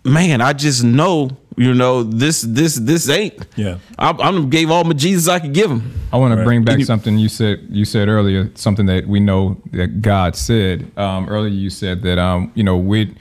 [0.06, 3.34] man, I just know, you know, this, this, this ain't.
[3.56, 3.78] Yeah.
[3.98, 5.94] I, I gave all my Jesus I could give him.
[6.14, 7.68] I want to bring back you- something you said.
[7.70, 10.90] You said earlier something that we know that God said.
[10.98, 13.14] Um, earlier, you said that um, you know we,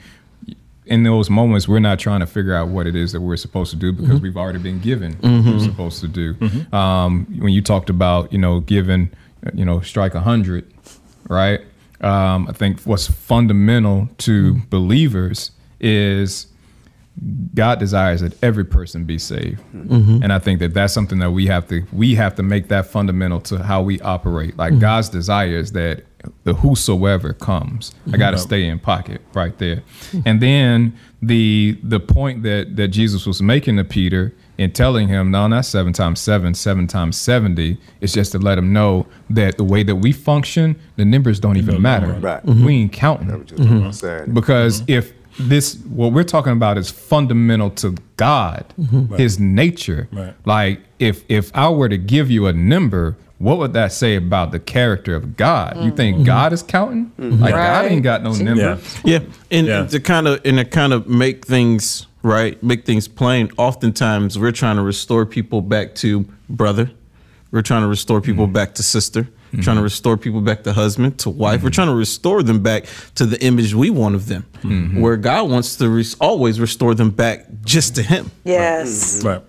[0.89, 3.69] in those moments, we're not trying to figure out what it is that we're supposed
[3.71, 4.23] to do because mm-hmm.
[4.23, 5.51] we've already been given what mm-hmm.
[5.51, 6.33] we're supposed to do.
[6.33, 6.75] Mm-hmm.
[6.75, 9.11] Um, when you talked about you know giving,
[9.53, 10.65] you know, strike a hundred,
[11.29, 11.61] right?
[12.01, 16.47] Um, I think what's fundamental to believers is
[17.53, 19.61] God desires that every person be saved,
[20.23, 22.87] and I think that that's something that we have to we have to make that
[22.87, 24.57] fundamental to how we operate.
[24.57, 26.03] Like God's desire is that
[26.43, 29.83] the whosoever comes, I got to stay in pocket right there,
[30.25, 35.31] and then the the point that that Jesus was making to Peter and telling him,
[35.31, 37.77] no, not seven times seven, seven times seventy.
[38.01, 41.57] It's just to let him know that the way that we function, the numbers don't
[41.57, 41.83] even mm-hmm.
[41.83, 42.13] matter.
[42.13, 42.43] Right.
[42.45, 42.69] We mm-hmm.
[42.69, 43.91] ain't counting Just what I'm mm-hmm.
[43.91, 44.33] saying.
[44.33, 48.65] because if this what we're talking about is fundamental to God,
[49.15, 50.07] His nature.
[50.11, 50.35] Right.
[50.45, 54.51] Like if if I were to give you a number, what would that say about
[54.51, 55.77] the character of God?
[55.83, 56.25] You think mm-hmm.
[56.25, 57.11] God is counting?
[57.17, 57.41] Mm-hmm.
[57.41, 58.61] Like God ain't got no number.
[58.61, 58.77] Yeah.
[59.03, 59.87] Yeah, and Yeah.
[59.87, 63.49] to kind of and to kind of make things right, make things plain.
[63.57, 66.91] Oftentimes, we're trying to restore people back to brother.
[67.51, 68.53] We're trying to restore people mm-hmm.
[68.53, 69.27] back to sister.
[69.53, 71.63] We're Trying to restore people back to husband, to wife.
[71.63, 74.45] We're trying to restore them back to the image we want of them.
[75.01, 78.29] Where God wants to res- always restore them back just to Him.
[78.43, 79.23] Yes.
[79.23, 79.41] Right.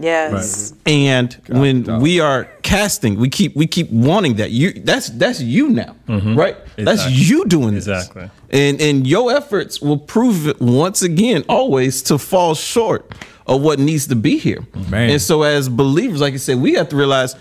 [0.00, 0.72] Yes.
[0.72, 0.88] Mm-hmm.
[0.88, 4.50] And when we are casting, we keep we keep wanting that.
[4.50, 6.56] You that's that's you now, right?
[6.76, 7.86] That's you doing this.
[7.86, 8.30] Exactly.
[8.50, 13.12] And and your efforts will prove it once again always to fall short
[13.46, 14.66] of what needs to be here.
[14.88, 15.10] Man.
[15.10, 17.36] And so as believers, like I said, we have to realize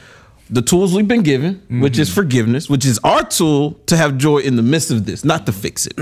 [0.50, 4.40] the tools we've been given, which is forgiveness, which is our tool to have joy
[4.40, 5.96] in the midst of this, not to fix it.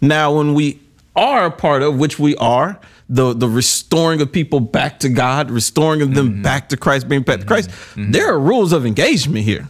[0.00, 0.80] Now, when we
[1.14, 5.50] are a part of, which we are, the the restoring of people back to God,
[5.50, 6.42] restoring of them mm-hmm.
[6.42, 8.00] back to Christ, being back to Christ, mm-hmm.
[8.00, 8.12] Mm-hmm.
[8.12, 9.68] there are rules of engagement here.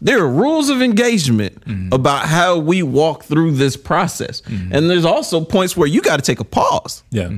[0.00, 5.42] There are rules of engagement about how we walk through this process, and there's also
[5.44, 7.02] points where you got to take a pause.
[7.10, 7.30] Yeah.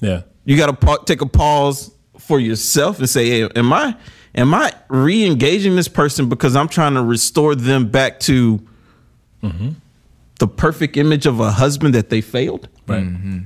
[0.00, 0.22] Yeah.
[0.44, 3.96] You got to pa- take a pause for yourself and say, "Hey, am I
[4.34, 8.60] am I re-engaging this person because I'm trying to restore them back to
[10.40, 12.68] the perfect image of a husband that they failed?
[12.88, 13.04] Right.
[13.04, 13.38] Mm-hmm.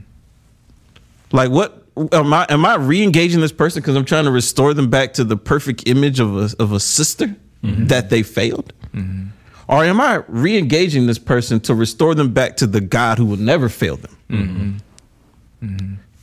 [1.33, 4.89] Like what am I am I re-engaging this person because I'm trying to restore them
[4.89, 7.87] back to the perfect image of a of a sister mm-hmm.
[7.89, 8.73] that they failed?
[8.95, 9.27] Mm-hmm.
[9.67, 13.39] Or am I re-engaging this person to restore them back to the God who will
[13.39, 14.17] never fail them?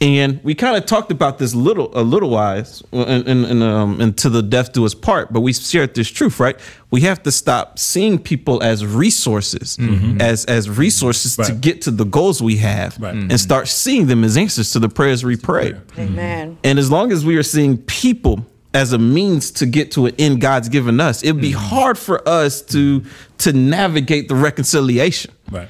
[0.02, 4.02] And we kind of talked about this little a little wise and, and, and, um,
[4.02, 6.58] and to the death do us part, but we shared this truth, right?
[6.90, 9.78] We have to stop seeing people as resources,
[10.20, 11.62] as as resources to Right.
[11.62, 13.14] get to the goals we have, Right.
[13.14, 15.76] and start seeing them as answers to the prayers we pray.
[16.00, 16.58] Amen.
[16.64, 18.44] And as long as we are seeing people
[18.74, 22.28] as a means to get to an end God's given us, it'd be hard for
[22.28, 23.04] us to
[23.40, 25.68] to navigate the reconciliation Right.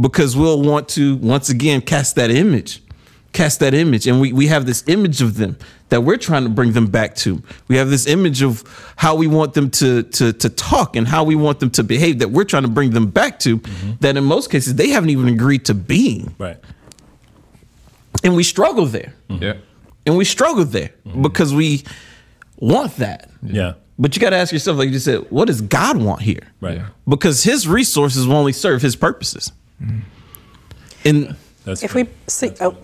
[0.00, 2.80] because we'll want to once again cast that image
[3.34, 5.56] cast that image and we, we have this image of them
[5.90, 8.62] that we're trying to bring them back to we have this image of
[8.96, 12.20] how we want them to to, to talk and how we want them to behave
[12.20, 13.60] that we're trying to bring them back to
[14.00, 16.56] that in most cases they haven't even agreed to being Right.
[18.22, 19.54] and we struggle there, Yeah.
[20.06, 21.82] and we struggle there because we
[22.58, 23.28] want that.
[23.42, 23.74] Yeah.
[23.98, 26.40] But you got to ask yourself, like you said, what does God want here?
[26.60, 26.80] Right.
[27.06, 29.52] Because His resources will only serve His purposes.
[31.04, 32.06] And That's If great.
[32.08, 32.76] we see, oh,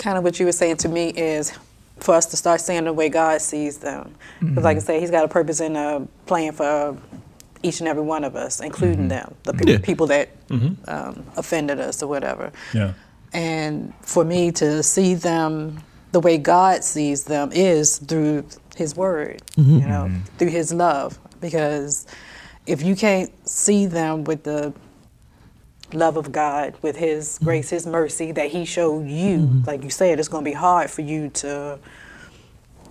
[0.00, 1.52] kind of what you were saying to me is
[1.98, 4.14] for us to start seeing the way God sees them.
[4.40, 4.86] Because, like I mm-hmm.
[4.86, 6.96] said, He's got a purpose and a plan for
[7.62, 9.08] each and every one of us, including mm-hmm.
[9.08, 9.78] them, the pe- Yeah.
[9.78, 10.90] people that mm-hmm.
[10.90, 12.50] um, offended us or whatever.
[12.72, 12.94] Yeah.
[13.32, 15.82] And for me to see them
[16.12, 21.18] the way God sees them is through His Word, you know, through His love.
[21.40, 22.06] Because
[22.66, 24.72] if you can't see them with the
[25.94, 27.44] love of God, with His mm-hmm.
[27.44, 29.64] grace, His mercy that He showed you, mm-hmm.
[29.66, 31.78] like you said, it's going to be hard for you to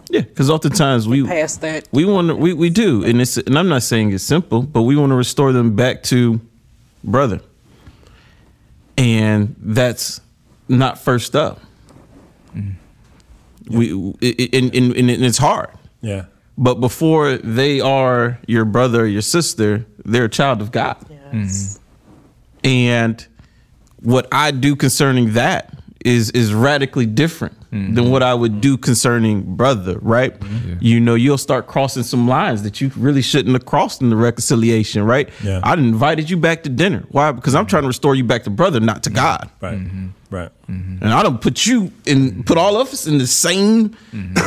[0.10, 1.88] yeah, because oftentimes we pass that.
[1.91, 4.82] we want to we, we do, and it's and I'm not saying it's simple, but
[4.82, 6.41] we want to restore them back to
[7.04, 7.41] brother,
[8.97, 10.20] and that's
[10.68, 11.60] not first up.
[12.56, 13.78] Mm-hmm.
[13.78, 15.70] We it, it- and, and, and it's hard.
[16.02, 16.26] Yeah.
[16.58, 20.97] But before they are your brother or your sister, they're a child of God.
[21.32, 21.78] Yes.
[22.64, 23.26] And
[24.01, 25.74] what I do concerning that
[26.05, 30.36] is is radically different than what I would do concerning brother, right?
[30.80, 34.15] You know, you'll start crossing some lines that you really shouldn't have crossed in the
[34.15, 35.30] reconciliation, right?
[35.43, 35.61] Yeah.
[35.63, 37.05] I invited you back to dinner.
[37.09, 37.32] Why?
[37.32, 39.15] Because I'm trying to restore you back to brother, not to mm-hmm.
[39.15, 39.49] God.
[39.61, 39.78] Right.
[39.78, 40.07] Mm-hmm.
[40.32, 40.51] Right.
[40.70, 41.03] Mm-hmm.
[41.03, 43.97] And I don't put you in put all of us in the same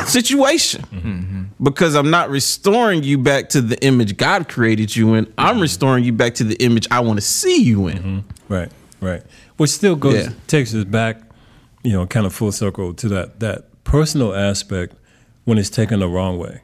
[0.07, 1.51] situation.
[1.61, 5.33] Because I'm not restoring you back to the image God created you in.
[5.39, 8.25] I'm restoring you back to the image I want to see you in.
[8.49, 8.71] Right,
[9.01, 9.23] right.
[9.57, 10.33] Which still goes Yeah.
[10.47, 11.21] takes us back,
[11.83, 14.95] you know, kind of full circle to that that personal aspect
[15.45, 16.61] when it's taken the wrong way.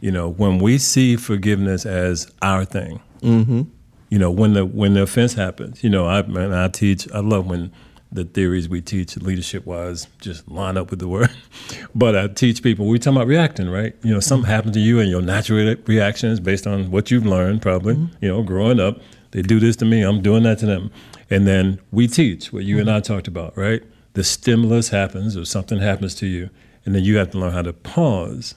[0.00, 3.00] You know, when we see forgiveness as our thing.
[3.20, 3.62] Mm-hmm.
[4.08, 5.82] You know, when the when the offense happens.
[5.82, 7.10] You know, I man, I teach.
[7.12, 7.72] I love when
[8.12, 11.30] the theories we teach leadership wise just line up with the word.
[11.94, 13.94] but I teach people we talking about reacting, right?
[14.02, 17.24] You know, something happened to you and your natural re- reactions based on what you've
[17.24, 17.94] learned, probably.
[18.20, 19.00] You know, growing up,
[19.30, 20.90] they do this to me, I'm doing that to them,
[21.30, 23.82] and then we teach what you and I talked about, right?
[24.14, 26.50] The stimulus happens or something happens to you,
[26.84, 28.54] and then you have to learn how to pause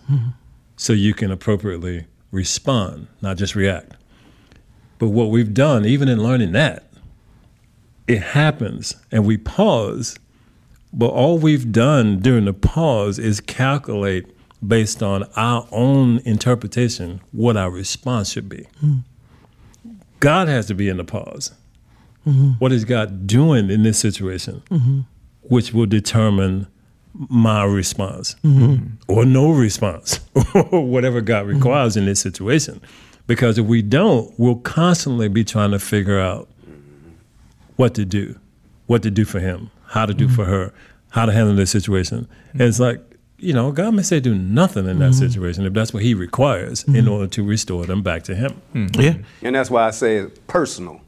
[0.75, 3.93] so you can appropriately respond, not just react.
[4.99, 6.83] But what we've done, even in learning that,
[8.07, 10.17] it happens and we pause,
[10.93, 14.25] but all we've done during the pause is calculate
[14.65, 18.67] based on our own interpretation what our response should be.
[20.19, 21.53] God has to be in the pause.
[22.25, 22.51] Mm-hmm.
[22.53, 25.01] What is God doing in this situation, mm-hmm.
[25.49, 26.67] Which will determine
[27.13, 28.85] my response mm-hmm.
[29.07, 30.19] or no response
[30.71, 31.55] or whatever God mm-hmm.
[31.55, 32.81] requires in this situation.
[33.27, 36.47] Because if we don't, we'll constantly be trying to figure out
[37.77, 38.37] what to do,
[38.85, 40.35] what to do for him, how to do mm-hmm.
[40.35, 40.73] for her,
[41.09, 42.27] how to handle this situation.
[42.53, 43.01] And it's like,
[43.37, 46.83] you know, God may say do nothing in that situation if that's what he requires
[46.83, 48.61] in order to restore them back to him.
[48.93, 49.15] Yeah.
[49.41, 51.01] And that's why I say it's personal.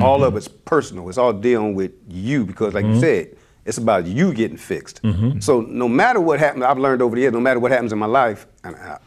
[0.00, 1.08] All of it's personal.
[1.08, 3.36] It's all dealing with you because, like you said,
[3.70, 5.00] it's about you getting fixed.
[5.02, 5.38] Mm-hmm.
[5.40, 7.98] So no matter what happens, I've learned over the years, no matter what happens in
[8.00, 8.98] my life, and I,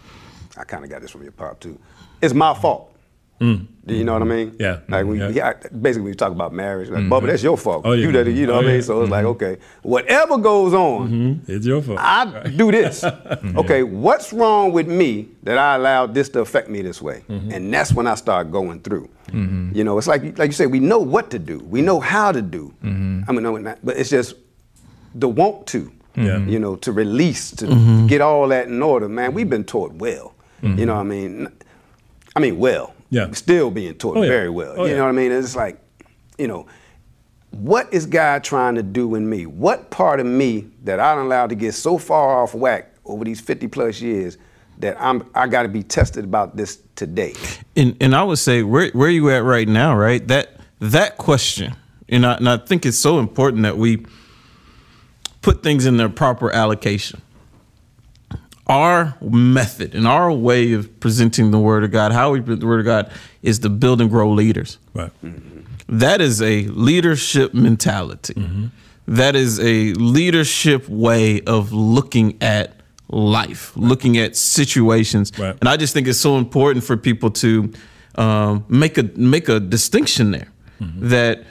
[0.58, 1.78] I kind of got this from your pop too,
[2.22, 2.90] it's my fault.
[3.42, 3.68] Mm.
[3.86, 4.56] Do you know what I mean?
[4.58, 4.80] Yeah.
[4.88, 5.28] Like we, Yeah.
[5.30, 6.88] yeah, basically, we talk about marriage.
[6.90, 7.12] Like, mm-hmm.
[7.12, 7.82] Bubba, that's your fault.
[7.84, 8.06] Oh, yeah.
[8.06, 8.76] You that, you know Oh, what I mean?
[8.76, 8.82] Oh, yeah.
[8.84, 9.44] So it's like, mm-hmm.
[9.44, 12.00] okay, whatever goes on, It's your fault.
[12.00, 13.04] I do this.
[13.58, 17.24] Okay, what's wrong with me that I allowed this to affect me this way?
[17.28, 19.10] And that's when I start going through.
[19.34, 22.32] You know, it's like like you say, we know what to do, we know how
[22.32, 22.74] to do.
[22.84, 24.36] I mean, no, not, but it's just
[25.16, 25.92] the want to.
[26.16, 26.38] Yeah.
[26.46, 28.06] You know, to release, to mm-hmm.
[28.06, 29.10] get all that in order.
[29.10, 30.36] Man, we've been taught well.
[30.62, 30.80] Mm-hmm.
[30.80, 31.48] You know what I mean?
[32.36, 32.94] I mean, well.
[33.10, 33.32] Yeah.
[33.32, 34.30] Still being taught Oh, yeah.
[34.30, 34.76] very well.
[34.78, 34.98] Oh, you yeah.
[34.98, 35.32] know what I mean?
[35.32, 35.80] It's like,
[36.38, 36.68] you know,
[37.52, 39.46] what is God trying to do in me?
[39.46, 43.24] What part of me that I done allowed to get so far off whack over
[43.24, 44.38] these 50 plus years
[44.80, 47.36] that I'm I got to be tested about this today?
[47.76, 50.28] And and I would say where where you at right now, right?
[50.28, 51.76] That that question,
[52.10, 54.04] and I, and I think it's so important that we
[55.44, 57.22] put things in their proper allocation.
[58.66, 62.68] Our method and our way of presenting the Word of God, how we present the
[62.68, 63.12] Word of God,
[63.44, 64.80] is to build and grow leaders.
[64.96, 65.12] right.
[65.24, 65.50] Mm-hmm.
[66.00, 68.34] That is a leadership mentality.
[68.34, 68.68] Mm-hmm.
[69.06, 72.78] That is a leadership way of looking at
[73.10, 75.38] life, looking at situations.
[75.38, 75.56] Right.
[75.60, 77.74] And I just think it's so important for people to
[78.16, 80.48] um, make a make a distinction there
[80.80, 81.10] mm-hmm.
[81.10, 81.44] that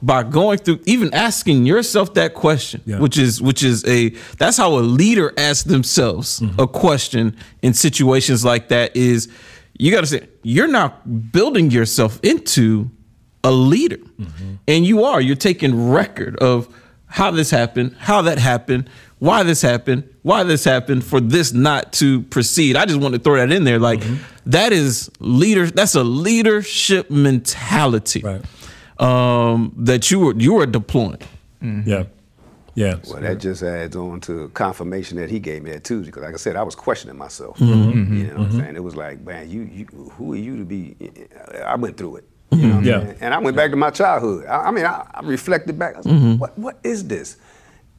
[0.00, 2.98] by going through even asking yourself that question Yeah.
[3.00, 6.60] which is which is a that's how a leader asks themselves mm-hmm.
[6.60, 9.28] a question in situations like that is
[9.76, 12.90] you got to say you're not building yourself into
[13.42, 14.54] a leader mm-hmm.
[14.66, 16.68] and you are you're taking record of
[17.08, 18.88] how this happened, how that happened,
[19.18, 22.76] why this happened, why this happened, for this not to proceed.
[22.76, 23.78] I just want to throw that in there.
[23.78, 24.22] Like mm-hmm.
[24.50, 25.66] that is leader.
[25.66, 28.42] That's a leadership mentality Right.
[28.98, 31.18] Um, that you were you were deploying.
[31.62, 31.88] Mm-hmm.
[31.88, 32.04] Yeah.
[32.74, 32.98] Yeah.
[33.10, 36.10] Well, that just adds on to confirmation that he gave me that Tuesday.
[36.10, 37.58] Because, like I said, I was questioning myself.
[37.58, 38.16] Mm-hmm.
[38.16, 38.52] You know what I'm mm-hmm.
[38.52, 38.64] saying?
[38.66, 38.76] Mm-hmm.
[38.76, 40.94] It was like, man, you, you, who are you to be?
[41.66, 42.24] I went through it.
[42.52, 42.94] You know what Yeah.
[42.94, 43.18] I'm saying?
[43.20, 44.46] And I went back to my childhood.
[44.46, 45.96] I, I mean, I, I reflected back.
[45.96, 47.36] I was like, what, what is this?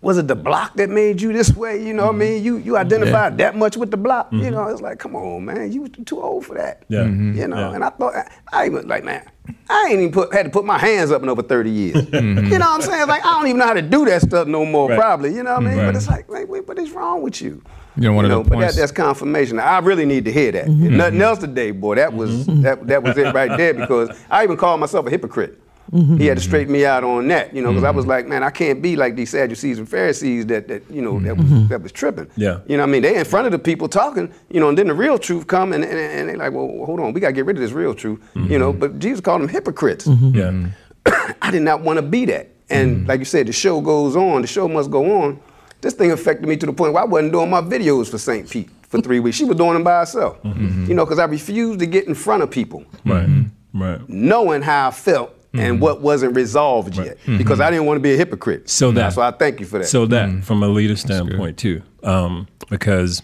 [0.01, 1.85] Was it the block that made you this way?
[1.85, 2.43] You know what I mean?
[2.43, 4.29] You you identified that much with the block.
[4.31, 6.83] You know, it's like, come on, man, you too old for that.
[6.87, 6.99] Yeah.
[7.03, 7.35] Mhm.
[7.35, 7.75] You know, Yeah.
[7.75, 8.13] and I thought
[8.53, 9.23] I even like, man,
[9.69, 12.07] I ain't even put had to put my hands up in over 30 years.
[12.13, 13.07] You know what I'm saying?
[13.09, 14.97] Like I don't even know how to do that stuff no more, Right.
[14.97, 15.35] probably.
[15.35, 15.77] You know what I mean?
[15.79, 15.85] Right.
[15.87, 17.61] But it's like, like, wait, what is wrong with you?
[17.97, 19.59] You know, one of the but that, points- that's confirmation.
[19.59, 20.67] I really need to hear that.
[20.67, 20.95] Mm-hmm.
[20.95, 21.95] Nothing else today, boy.
[21.95, 25.59] That was that, that was it right there because I even called myself a hypocrite.
[25.91, 26.17] Mm-hmm.
[26.17, 28.11] He had to straighten me out on that, you know, because I was mm-hmm.
[28.11, 31.35] like, man, I can't be like these Sadducees and Pharisees that, that you know, that
[31.35, 31.61] mm-hmm.
[31.61, 32.25] was that was tripping.
[32.25, 32.41] Mm-hmm.
[32.41, 32.59] Yeah.
[32.67, 33.01] You know what I mean?
[33.01, 35.73] They in front of the people talking, you know, and then the real truth come
[35.73, 37.95] and, and, and they like, well, hold on, we gotta get rid of this real
[37.95, 38.19] truth.
[38.35, 38.79] You know, mm-hmm.
[38.79, 40.07] but Jesus called them hypocrites.
[40.07, 40.69] Yeah.
[41.41, 42.49] I did not want to be that.
[42.69, 44.41] And like you said, the show goes on.
[44.41, 45.39] The show must go on.
[45.81, 48.49] This thing affected me to the point where I wasn't doing my videos for St.
[48.49, 49.37] Pete for three weeks.
[49.37, 50.37] She was doing them by herself.
[50.43, 53.27] You know, because I refused to get in front of people, Right.
[53.73, 54.07] Right.
[54.09, 55.79] knowing how I felt and mm-hmm.
[55.79, 57.37] what wasn't resolved yet, mm-hmm.
[57.37, 58.69] because I didn't want to be a hypocrite.
[58.69, 59.87] So that- so I thank you for that.
[59.87, 60.41] So that, mm-hmm.
[60.41, 63.23] from a leader standpoint too, um, because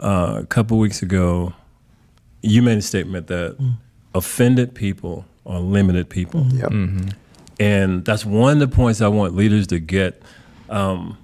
[0.00, 1.52] uh, a couple weeks ago,
[2.42, 3.56] you made a statement that
[4.14, 6.72] offended people are limited people, yep.
[7.60, 10.22] and that's one of the points I want leaders to get.
[10.68, 11.16] Um,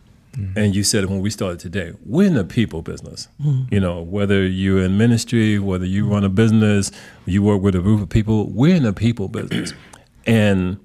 [0.55, 1.95] And you said when we started today.
[2.05, 3.29] We're in the people business.
[3.71, 6.93] You know, whether you're in ministry, whether you run a business,
[7.25, 8.51] you work with a group of people.
[8.51, 9.73] We're in the people business,
[10.27, 10.79] and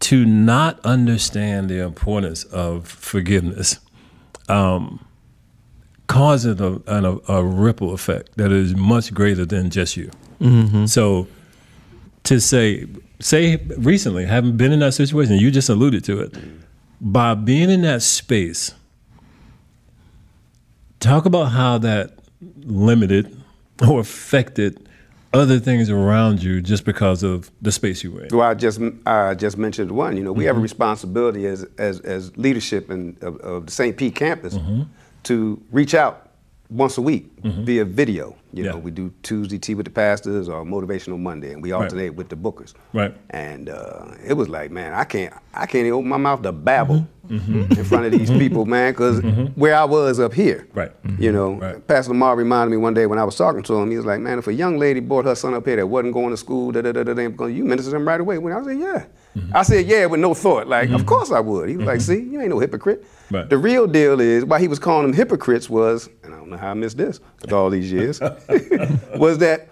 [0.00, 3.78] to not understand the importance of forgiveness
[4.48, 5.04] um,
[6.08, 10.10] causes a, an, a, a ripple effect that is much greater than just you.
[10.88, 11.28] So
[12.24, 12.86] to say,
[13.20, 16.34] say recently, having been in that situation, you just alluded to it,
[17.00, 18.74] by being in that space,
[20.98, 22.18] talk about how that
[22.64, 23.36] limited
[23.88, 24.88] or affected
[25.34, 28.36] other things around you just because of the space you were in.
[28.36, 30.16] Well, I just I just mentioned one.
[30.16, 30.62] You know, we have a mm-hmm.
[30.62, 33.96] responsibility as as, as leadership and of, of the St.
[33.96, 34.82] Pete campus mm-hmm.
[35.24, 36.31] to reach out
[36.72, 37.64] once a week mm-hmm.
[37.64, 38.36] via video.
[38.54, 42.10] You know, we do Tuesday tea with the pastors or Motivational Monday, and we alternate
[42.10, 42.74] with the bookers.
[42.92, 43.14] Right.
[43.30, 46.52] And uh, it was like, man, I can't I can't even open my mouth to
[46.52, 47.62] babble mm-hmm.
[47.62, 47.72] Mm-hmm.
[47.72, 49.22] in front of these people, man, because
[49.54, 50.68] where I was up here.
[50.74, 50.92] Right.
[51.18, 51.86] You know, Right.
[51.86, 54.20] Pastor Lamar reminded me one day when I was talking to him, he was like,
[54.20, 56.72] man, if a young lady brought her son up here that wasn't going to school,
[56.72, 58.38] da da da da, da you ministered him right away.
[58.38, 59.06] When I said, yeah.
[59.36, 59.56] Mm-hmm.
[59.56, 60.66] I said, yeah, with no thought.
[60.66, 61.08] Like, of mm-hmm.
[61.08, 61.68] course I would.
[61.68, 62.26] He was like, mm-hmm.
[62.26, 63.04] see, you ain't no hypocrite.
[63.30, 63.48] Right.
[63.48, 66.58] The real deal is, why he was calling them hypocrites was, and I don't know
[66.58, 68.20] how I missed this with all these years,
[69.16, 69.68] was that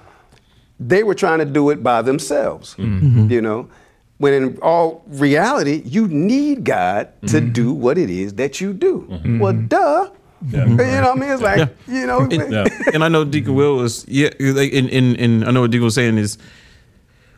[0.78, 2.74] they were trying to do it by themselves.
[2.78, 3.68] You know,
[4.16, 9.06] when in all reality, you need God to do what it is that you do.
[9.40, 10.10] Well, duh.
[10.48, 10.64] Yeah.
[10.64, 11.30] You know what I mean?
[11.30, 12.64] It's like, you know, Yeah.
[12.94, 15.84] and I know Deacon Will was yeah, like, and, and and I know what Deacon
[15.84, 16.38] was saying is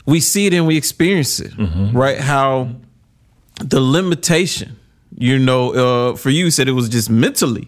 [0.05, 1.53] we see it and we experience it,
[1.93, 2.19] right?
[2.19, 2.69] How
[3.63, 4.75] the limitation,
[5.17, 7.67] you know, uh, for you, said it was just mentally,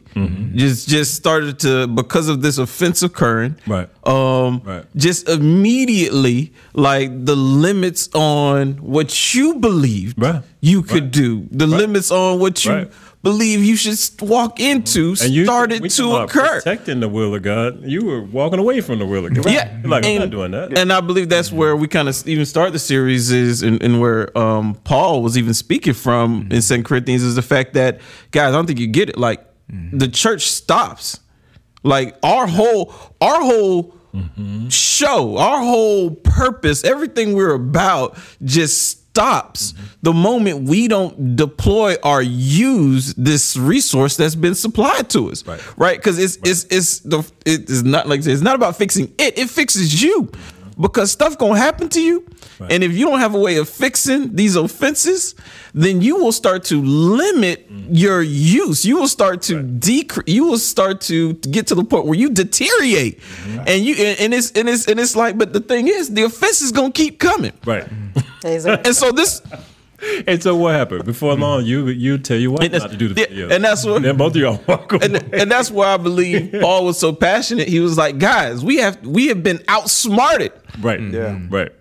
[0.55, 3.87] just just started to because of this offense occurring, Right.
[4.03, 4.83] Um, Right.
[4.95, 10.41] just immediately like the limits on what you believed Right.
[10.61, 12.89] you could do, the limits on what you.
[13.25, 16.61] Believe you should walk into And you started to occur.
[16.61, 17.83] Protecting the will of God.
[17.83, 19.51] You were walking away from the will of God.
[19.51, 20.77] Yeah, You're like, I'm and, not doing that.
[20.77, 21.57] And I believe that's mm-hmm.
[21.57, 25.39] where we kind of even start the series is, and, and where um, Paul was
[25.39, 26.51] even speaking from mm-hmm.
[26.51, 27.99] in Second Corinthians is the fact that
[28.29, 29.17] guys, I don't think you get it.
[29.17, 29.97] Like mm-hmm.
[29.97, 31.19] the church stops.
[31.81, 33.97] Like our whole, our whole
[34.69, 42.21] show, our whole purpose, everything we're about just stops the moment we don't deploy or
[42.21, 45.47] use this resource that's been supplied to us.
[45.47, 45.77] Right.
[45.77, 45.97] Right?
[45.97, 49.49] Because it's it's it's the it is not like it's not about fixing it, it
[49.49, 50.29] fixes you.
[50.79, 52.25] Because stuff gonna happen to you.
[52.59, 52.71] Right.
[52.71, 55.35] And if you don't have a way of fixing these offenses,
[55.73, 57.85] then you will start to limit mm.
[57.89, 58.85] your use.
[58.85, 60.27] You will start to decrease.
[60.27, 63.63] You will start to get to the point where you deteriorate, mm-hmm.
[63.67, 65.37] and you and, and it's and it's and it's like.
[65.37, 67.53] But the thing is, the offense is gonna keep coming.
[67.65, 67.87] Right.
[68.43, 68.85] Exactly.
[68.85, 69.41] And so this,
[70.27, 71.05] and so what happened?
[71.05, 71.41] Before mm-hmm.
[71.41, 73.49] long, you you tell you what And not to do the yeah, video.
[73.49, 75.05] and that's what- then both of y'all walk away.
[75.05, 77.67] and, and that's why I believe Paul was so passionate.
[77.67, 80.51] He was like, guys, we have we have been outsmarted.
[80.81, 81.01] right.
[81.01, 81.39] Yeah.
[81.49, 81.71] Right.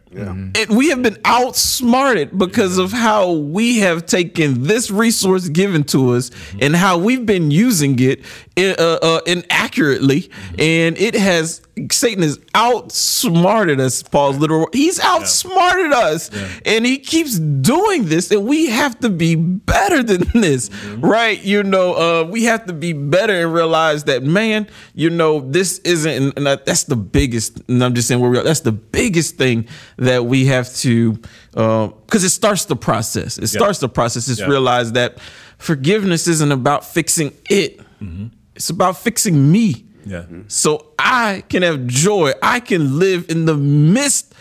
[0.55, 6.15] And we have been outsmarted because of how we have taken this resource given to
[6.15, 8.25] us and how we've been using it
[8.57, 10.31] uh, uh, inaccurately.
[10.59, 11.61] And it has,
[11.91, 14.69] Satan has outsmarted us, Paul's literal.
[14.73, 16.31] He's outsmarted us.
[16.65, 18.31] And he keeps doing this.
[18.31, 21.43] And we have to be better than this, right?
[21.43, 25.79] You know, uh, we have to be better and realize that, man, you know, this
[25.81, 29.37] isn't, and that's the biggest, and I'm just saying, where we are, that's the biggest
[29.37, 29.67] thing
[30.05, 31.19] that we have to,
[31.55, 33.39] uh, because it starts the process.
[33.39, 34.27] It starts the process.
[34.27, 34.49] Just Yeah.
[34.49, 35.19] realize that
[35.59, 38.27] forgiveness isn't about fixing it, mm-hmm.
[38.55, 39.85] it's about fixing me.
[40.07, 40.25] Yeah.
[40.49, 42.33] So I can have joy.
[42.43, 44.35] I can live in the midst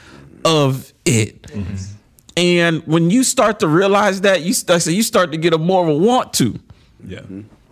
[0.44, 1.44] of it.
[1.44, 1.76] Mm-hmm.
[2.36, 5.58] And when you start to realize that, you start, so you start to get a
[5.58, 6.60] more of a want to.
[7.06, 7.22] Yeah.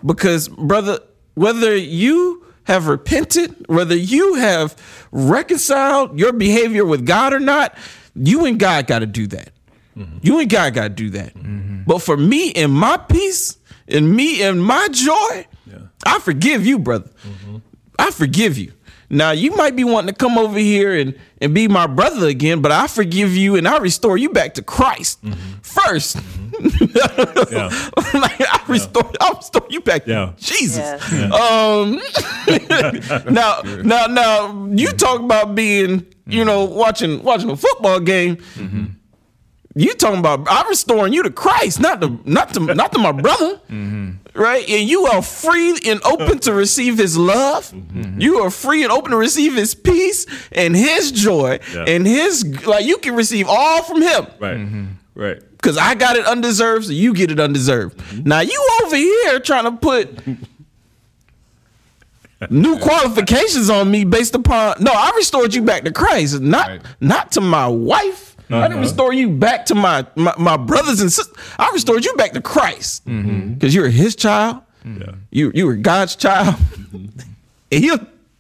[0.06, 1.00] Because, brother,
[1.34, 4.76] whether you have repented, whether you have
[5.12, 7.78] reconciled your behavior with God or not,
[8.16, 9.52] you and God got to do that.
[9.98, 10.18] Mm-hmm.
[10.22, 11.34] You and God got to do that.
[11.36, 11.84] Mm-hmm.
[11.86, 13.58] But for me and my peace,
[13.90, 15.46] and me and my joy,
[16.06, 17.10] I forgive you, brother.
[17.28, 17.58] Mm-hmm.
[18.00, 18.72] I forgive you.
[19.12, 22.62] Now you might be wanting to come over here and, and be my brother again,
[22.62, 25.60] but I forgive you and I restore you back to Christ mm-hmm.
[25.62, 26.42] 1st mm-hmm.
[27.52, 28.20] Yeah.
[28.20, 30.34] like I restore, I restore you back Yeah.
[30.38, 30.78] to Jesus.
[30.78, 31.34] Yes.
[31.34, 32.00] Um,
[33.34, 35.90] now, now, now, you talk about being,
[36.26, 36.46] you mm-hmm.
[36.46, 38.38] know, watching watching a football game.
[39.74, 43.14] You talking about I'm restoring you to Christ, not to not to not to my
[43.14, 44.12] brother, mm-hmm.
[44.40, 44.68] right?
[44.70, 47.72] And you are free and open to receive His love.
[47.72, 48.20] Mm-hmm.
[48.20, 51.86] You are free and open to receive His peace and His joy Yeah.
[51.88, 52.86] and His like.
[52.86, 54.58] You can receive all from Him Right.
[54.58, 54.86] Mm-hmm.
[55.16, 55.40] Right.
[55.52, 58.26] because I got it undeserved, so you get it undeserved.
[58.26, 60.20] Now you over here trying to put
[62.50, 66.82] new qualifications on me based upon no, I restored you back to Christ, not Right.
[67.00, 68.31] not to my wife.
[68.54, 71.36] I didn't restore you back to my my, my brothers and sisters.
[71.58, 74.62] I restored you back to Christ because you were His child.
[74.86, 75.14] Yeah.
[75.32, 76.56] You you were God's child,
[76.94, 77.24] and
[77.70, 77.92] He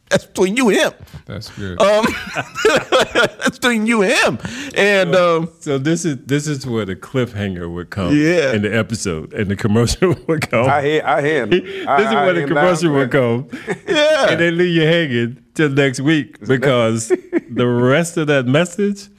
[0.09, 0.91] that's between you and Him.
[1.25, 1.81] That's good.
[1.81, 2.05] Um,
[2.65, 7.71] that's between you and Him, and um, So this is this is where the cliffhanger
[7.73, 8.53] would come Yeah.
[8.53, 10.65] in the episode and the commercial would come.
[10.69, 11.49] I hear, I hear him.
[11.51, 13.47] this is where the commercial would come.
[13.87, 19.09] yeah, And they leave you hanging till next week because the rest of that message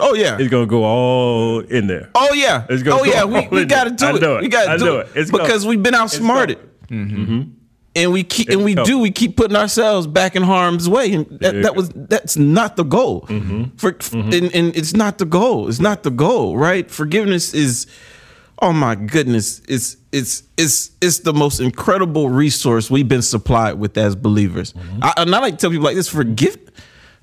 [0.00, 2.10] oh yeah, it's gonna go all in there.
[2.14, 2.66] Oh yeah.
[2.68, 3.24] It's gonna oh go yeah.
[3.24, 4.22] We, we got to do it.
[4.22, 4.40] it.
[4.42, 5.16] We got I to do it, it.
[5.20, 7.16] It's because we've been outsmarted, mm-hmm.
[7.16, 7.50] mm-hmm.
[7.94, 8.86] and we keep and we coming.
[8.86, 8.98] do.
[8.98, 12.84] We keep putting ourselves back in harm's way, and that, that was that's not the
[12.84, 13.22] goal.
[13.22, 13.76] Mm-hmm.
[13.76, 15.68] For And, and it's not the goal.
[15.68, 16.90] It's not the goal, right?
[16.90, 17.86] Forgiveness is.
[18.62, 19.60] Oh my goodness!
[19.68, 24.72] It's it's it's it's the most incredible resource we've been supplied with as believers.
[25.02, 26.56] I, and I like to tell people like this: forgive,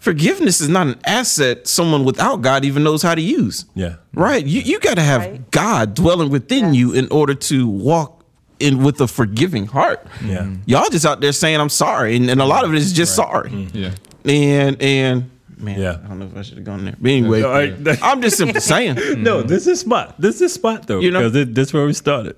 [0.04, 3.66] forgiveness is not an asset someone without God even knows how to use.
[3.74, 3.96] Yeah.
[4.14, 4.46] Right.
[4.46, 5.52] You you got to have Right.
[5.52, 8.24] God dwelling within you in order to walk
[8.60, 10.06] in with a forgiving heart.
[10.24, 10.40] Yeah.
[10.40, 10.62] Mm-hmm.
[10.66, 13.16] Y'all just out there saying I'm sorry, and, and a lot of it is just
[13.16, 13.50] sorry.
[13.50, 13.78] Mm-hmm.
[13.78, 13.92] yeah.
[14.32, 16.00] And and man, Yeah.
[16.04, 16.96] I don't know if I should have gone there.
[17.00, 17.52] But anyway, No,
[17.92, 19.24] I- I'm just simply saying.
[19.24, 20.16] No, this is spot.
[20.20, 21.20] This is spot though, You know?
[21.20, 22.36] because it, this is where we started.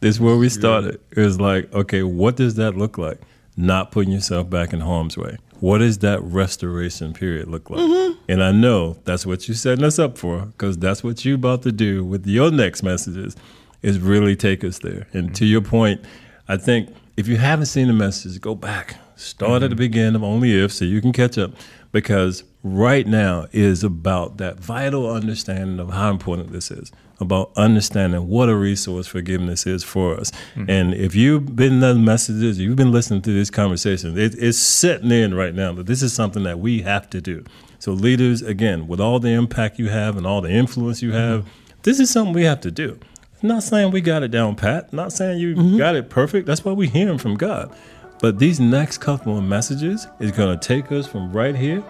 [0.00, 0.98] This is where we started.
[1.12, 3.20] It was like, okay, what does that look like?
[3.56, 5.36] Not putting yourself back in harm's way.
[5.62, 7.78] What does that restoration period look like?
[7.78, 8.20] Mm-hmm.
[8.28, 11.62] And I know that's what you're setting us up for, because that's what you're about
[11.62, 13.36] to do with your next messages,
[13.80, 15.06] is really take us there.
[15.12, 16.00] And to your point,
[16.48, 18.96] I think if you haven't seen the message, go back.
[19.14, 21.52] Start at the beginning of Only If so you can catch up.
[21.92, 28.28] Because right now is about that vital understanding of how important this is, about understanding
[28.28, 30.30] what a resource forgiveness is for us.
[30.54, 30.70] Mm-hmm.
[30.70, 34.58] And if you've been in the messages, you've been listening to this conversation, it, it's
[34.58, 37.44] setting in right now that this is something that we have to do.
[37.80, 41.40] So, leaders, again, with all the impact you have and all the influence you have,
[41.40, 41.50] mm-hmm.
[41.82, 42.98] this is something we have to do.
[43.44, 45.78] Not saying we got it down pat, not saying you mm-hmm.
[45.78, 46.46] got it perfect.
[46.46, 47.74] That's why we're hearing from God.
[48.20, 51.82] But these next couple of messages is going to take us from right here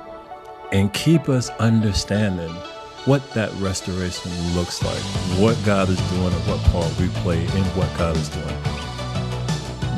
[0.73, 2.51] and keep us understanding
[3.05, 5.03] what that restoration looks like,
[5.39, 8.57] what God is doing, and what part we play in what God is doing.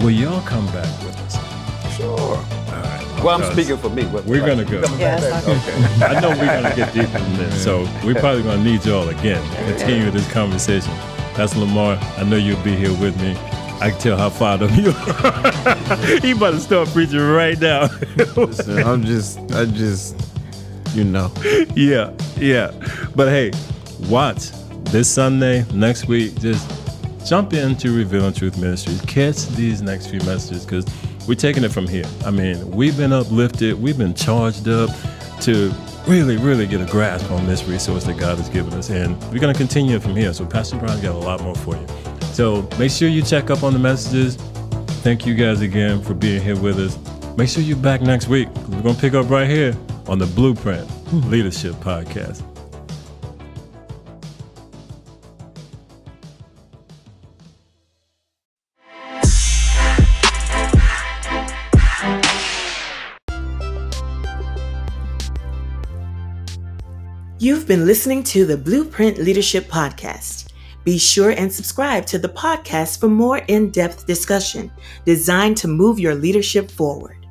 [0.02, 1.96] Will y'all come back with us?
[1.96, 2.10] Sure.
[2.10, 3.20] All right.
[3.22, 4.04] Well, I'm speaking for me.
[4.06, 4.80] What- We're what- gonna go.
[4.98, 5.22] Yes.
[5.22, 6.16] I- Okay.
[6.16, 9.42] I know we're gonna get deeper in this, so we're probably gonna need y'all again
[9.50, 10.92] to continue this conversation.
[11.36, 13.36] That's Lamar, I know you'll be here with me.
[13.80, 16.20] I can tell how fired up you are.
[16.22, 17.88] he about to start preaching right now.
[18.36, 20.14] Listen, I'm just, I just,
[20.94, 21.32] you know.
[21.74, 22.70] yeah, yeah.
[23.14, 23.50] But hey,
[24.08, 24.50] watch
[24.84, 26.70] this Sunday, next week, just
[27.26, 29.00] jump into Revealing Truth Ministries.
[29.02, 30.86] Catch these next few messages because
[31.26, 32.04] we're taking it from here.
[32.24, 34.90] I mean, we've been uplifted, we've been charged up
[35.40, 35.72] to
[36.06, 38.90] really, really get a grasp on this resource that God has given us.
[38.90, 40.32] And we're going to continue from here.
[40.32, 41.86] So Pastor Brown's got a lot more for you.
[42.32, 44.36] So make sure you check up on the messages.
[45.02, 46.98] Thank you guys again for being here with us.
[47.36, 48.48] Make sure you're back next week.
[48.68, 49.74] We're going to pick up right here
[50.06, 50.88] on the Blueprint
[51.30, 52.42] Leadership Podcast.
[67.38, 70.50] You've been listening to the Blueprint Leadership Podcast.
[70.84, 74.70] Be sure and subscribe to the podcast for more in depth discussion
[75.04, 77.23] designed to move your leadership forward.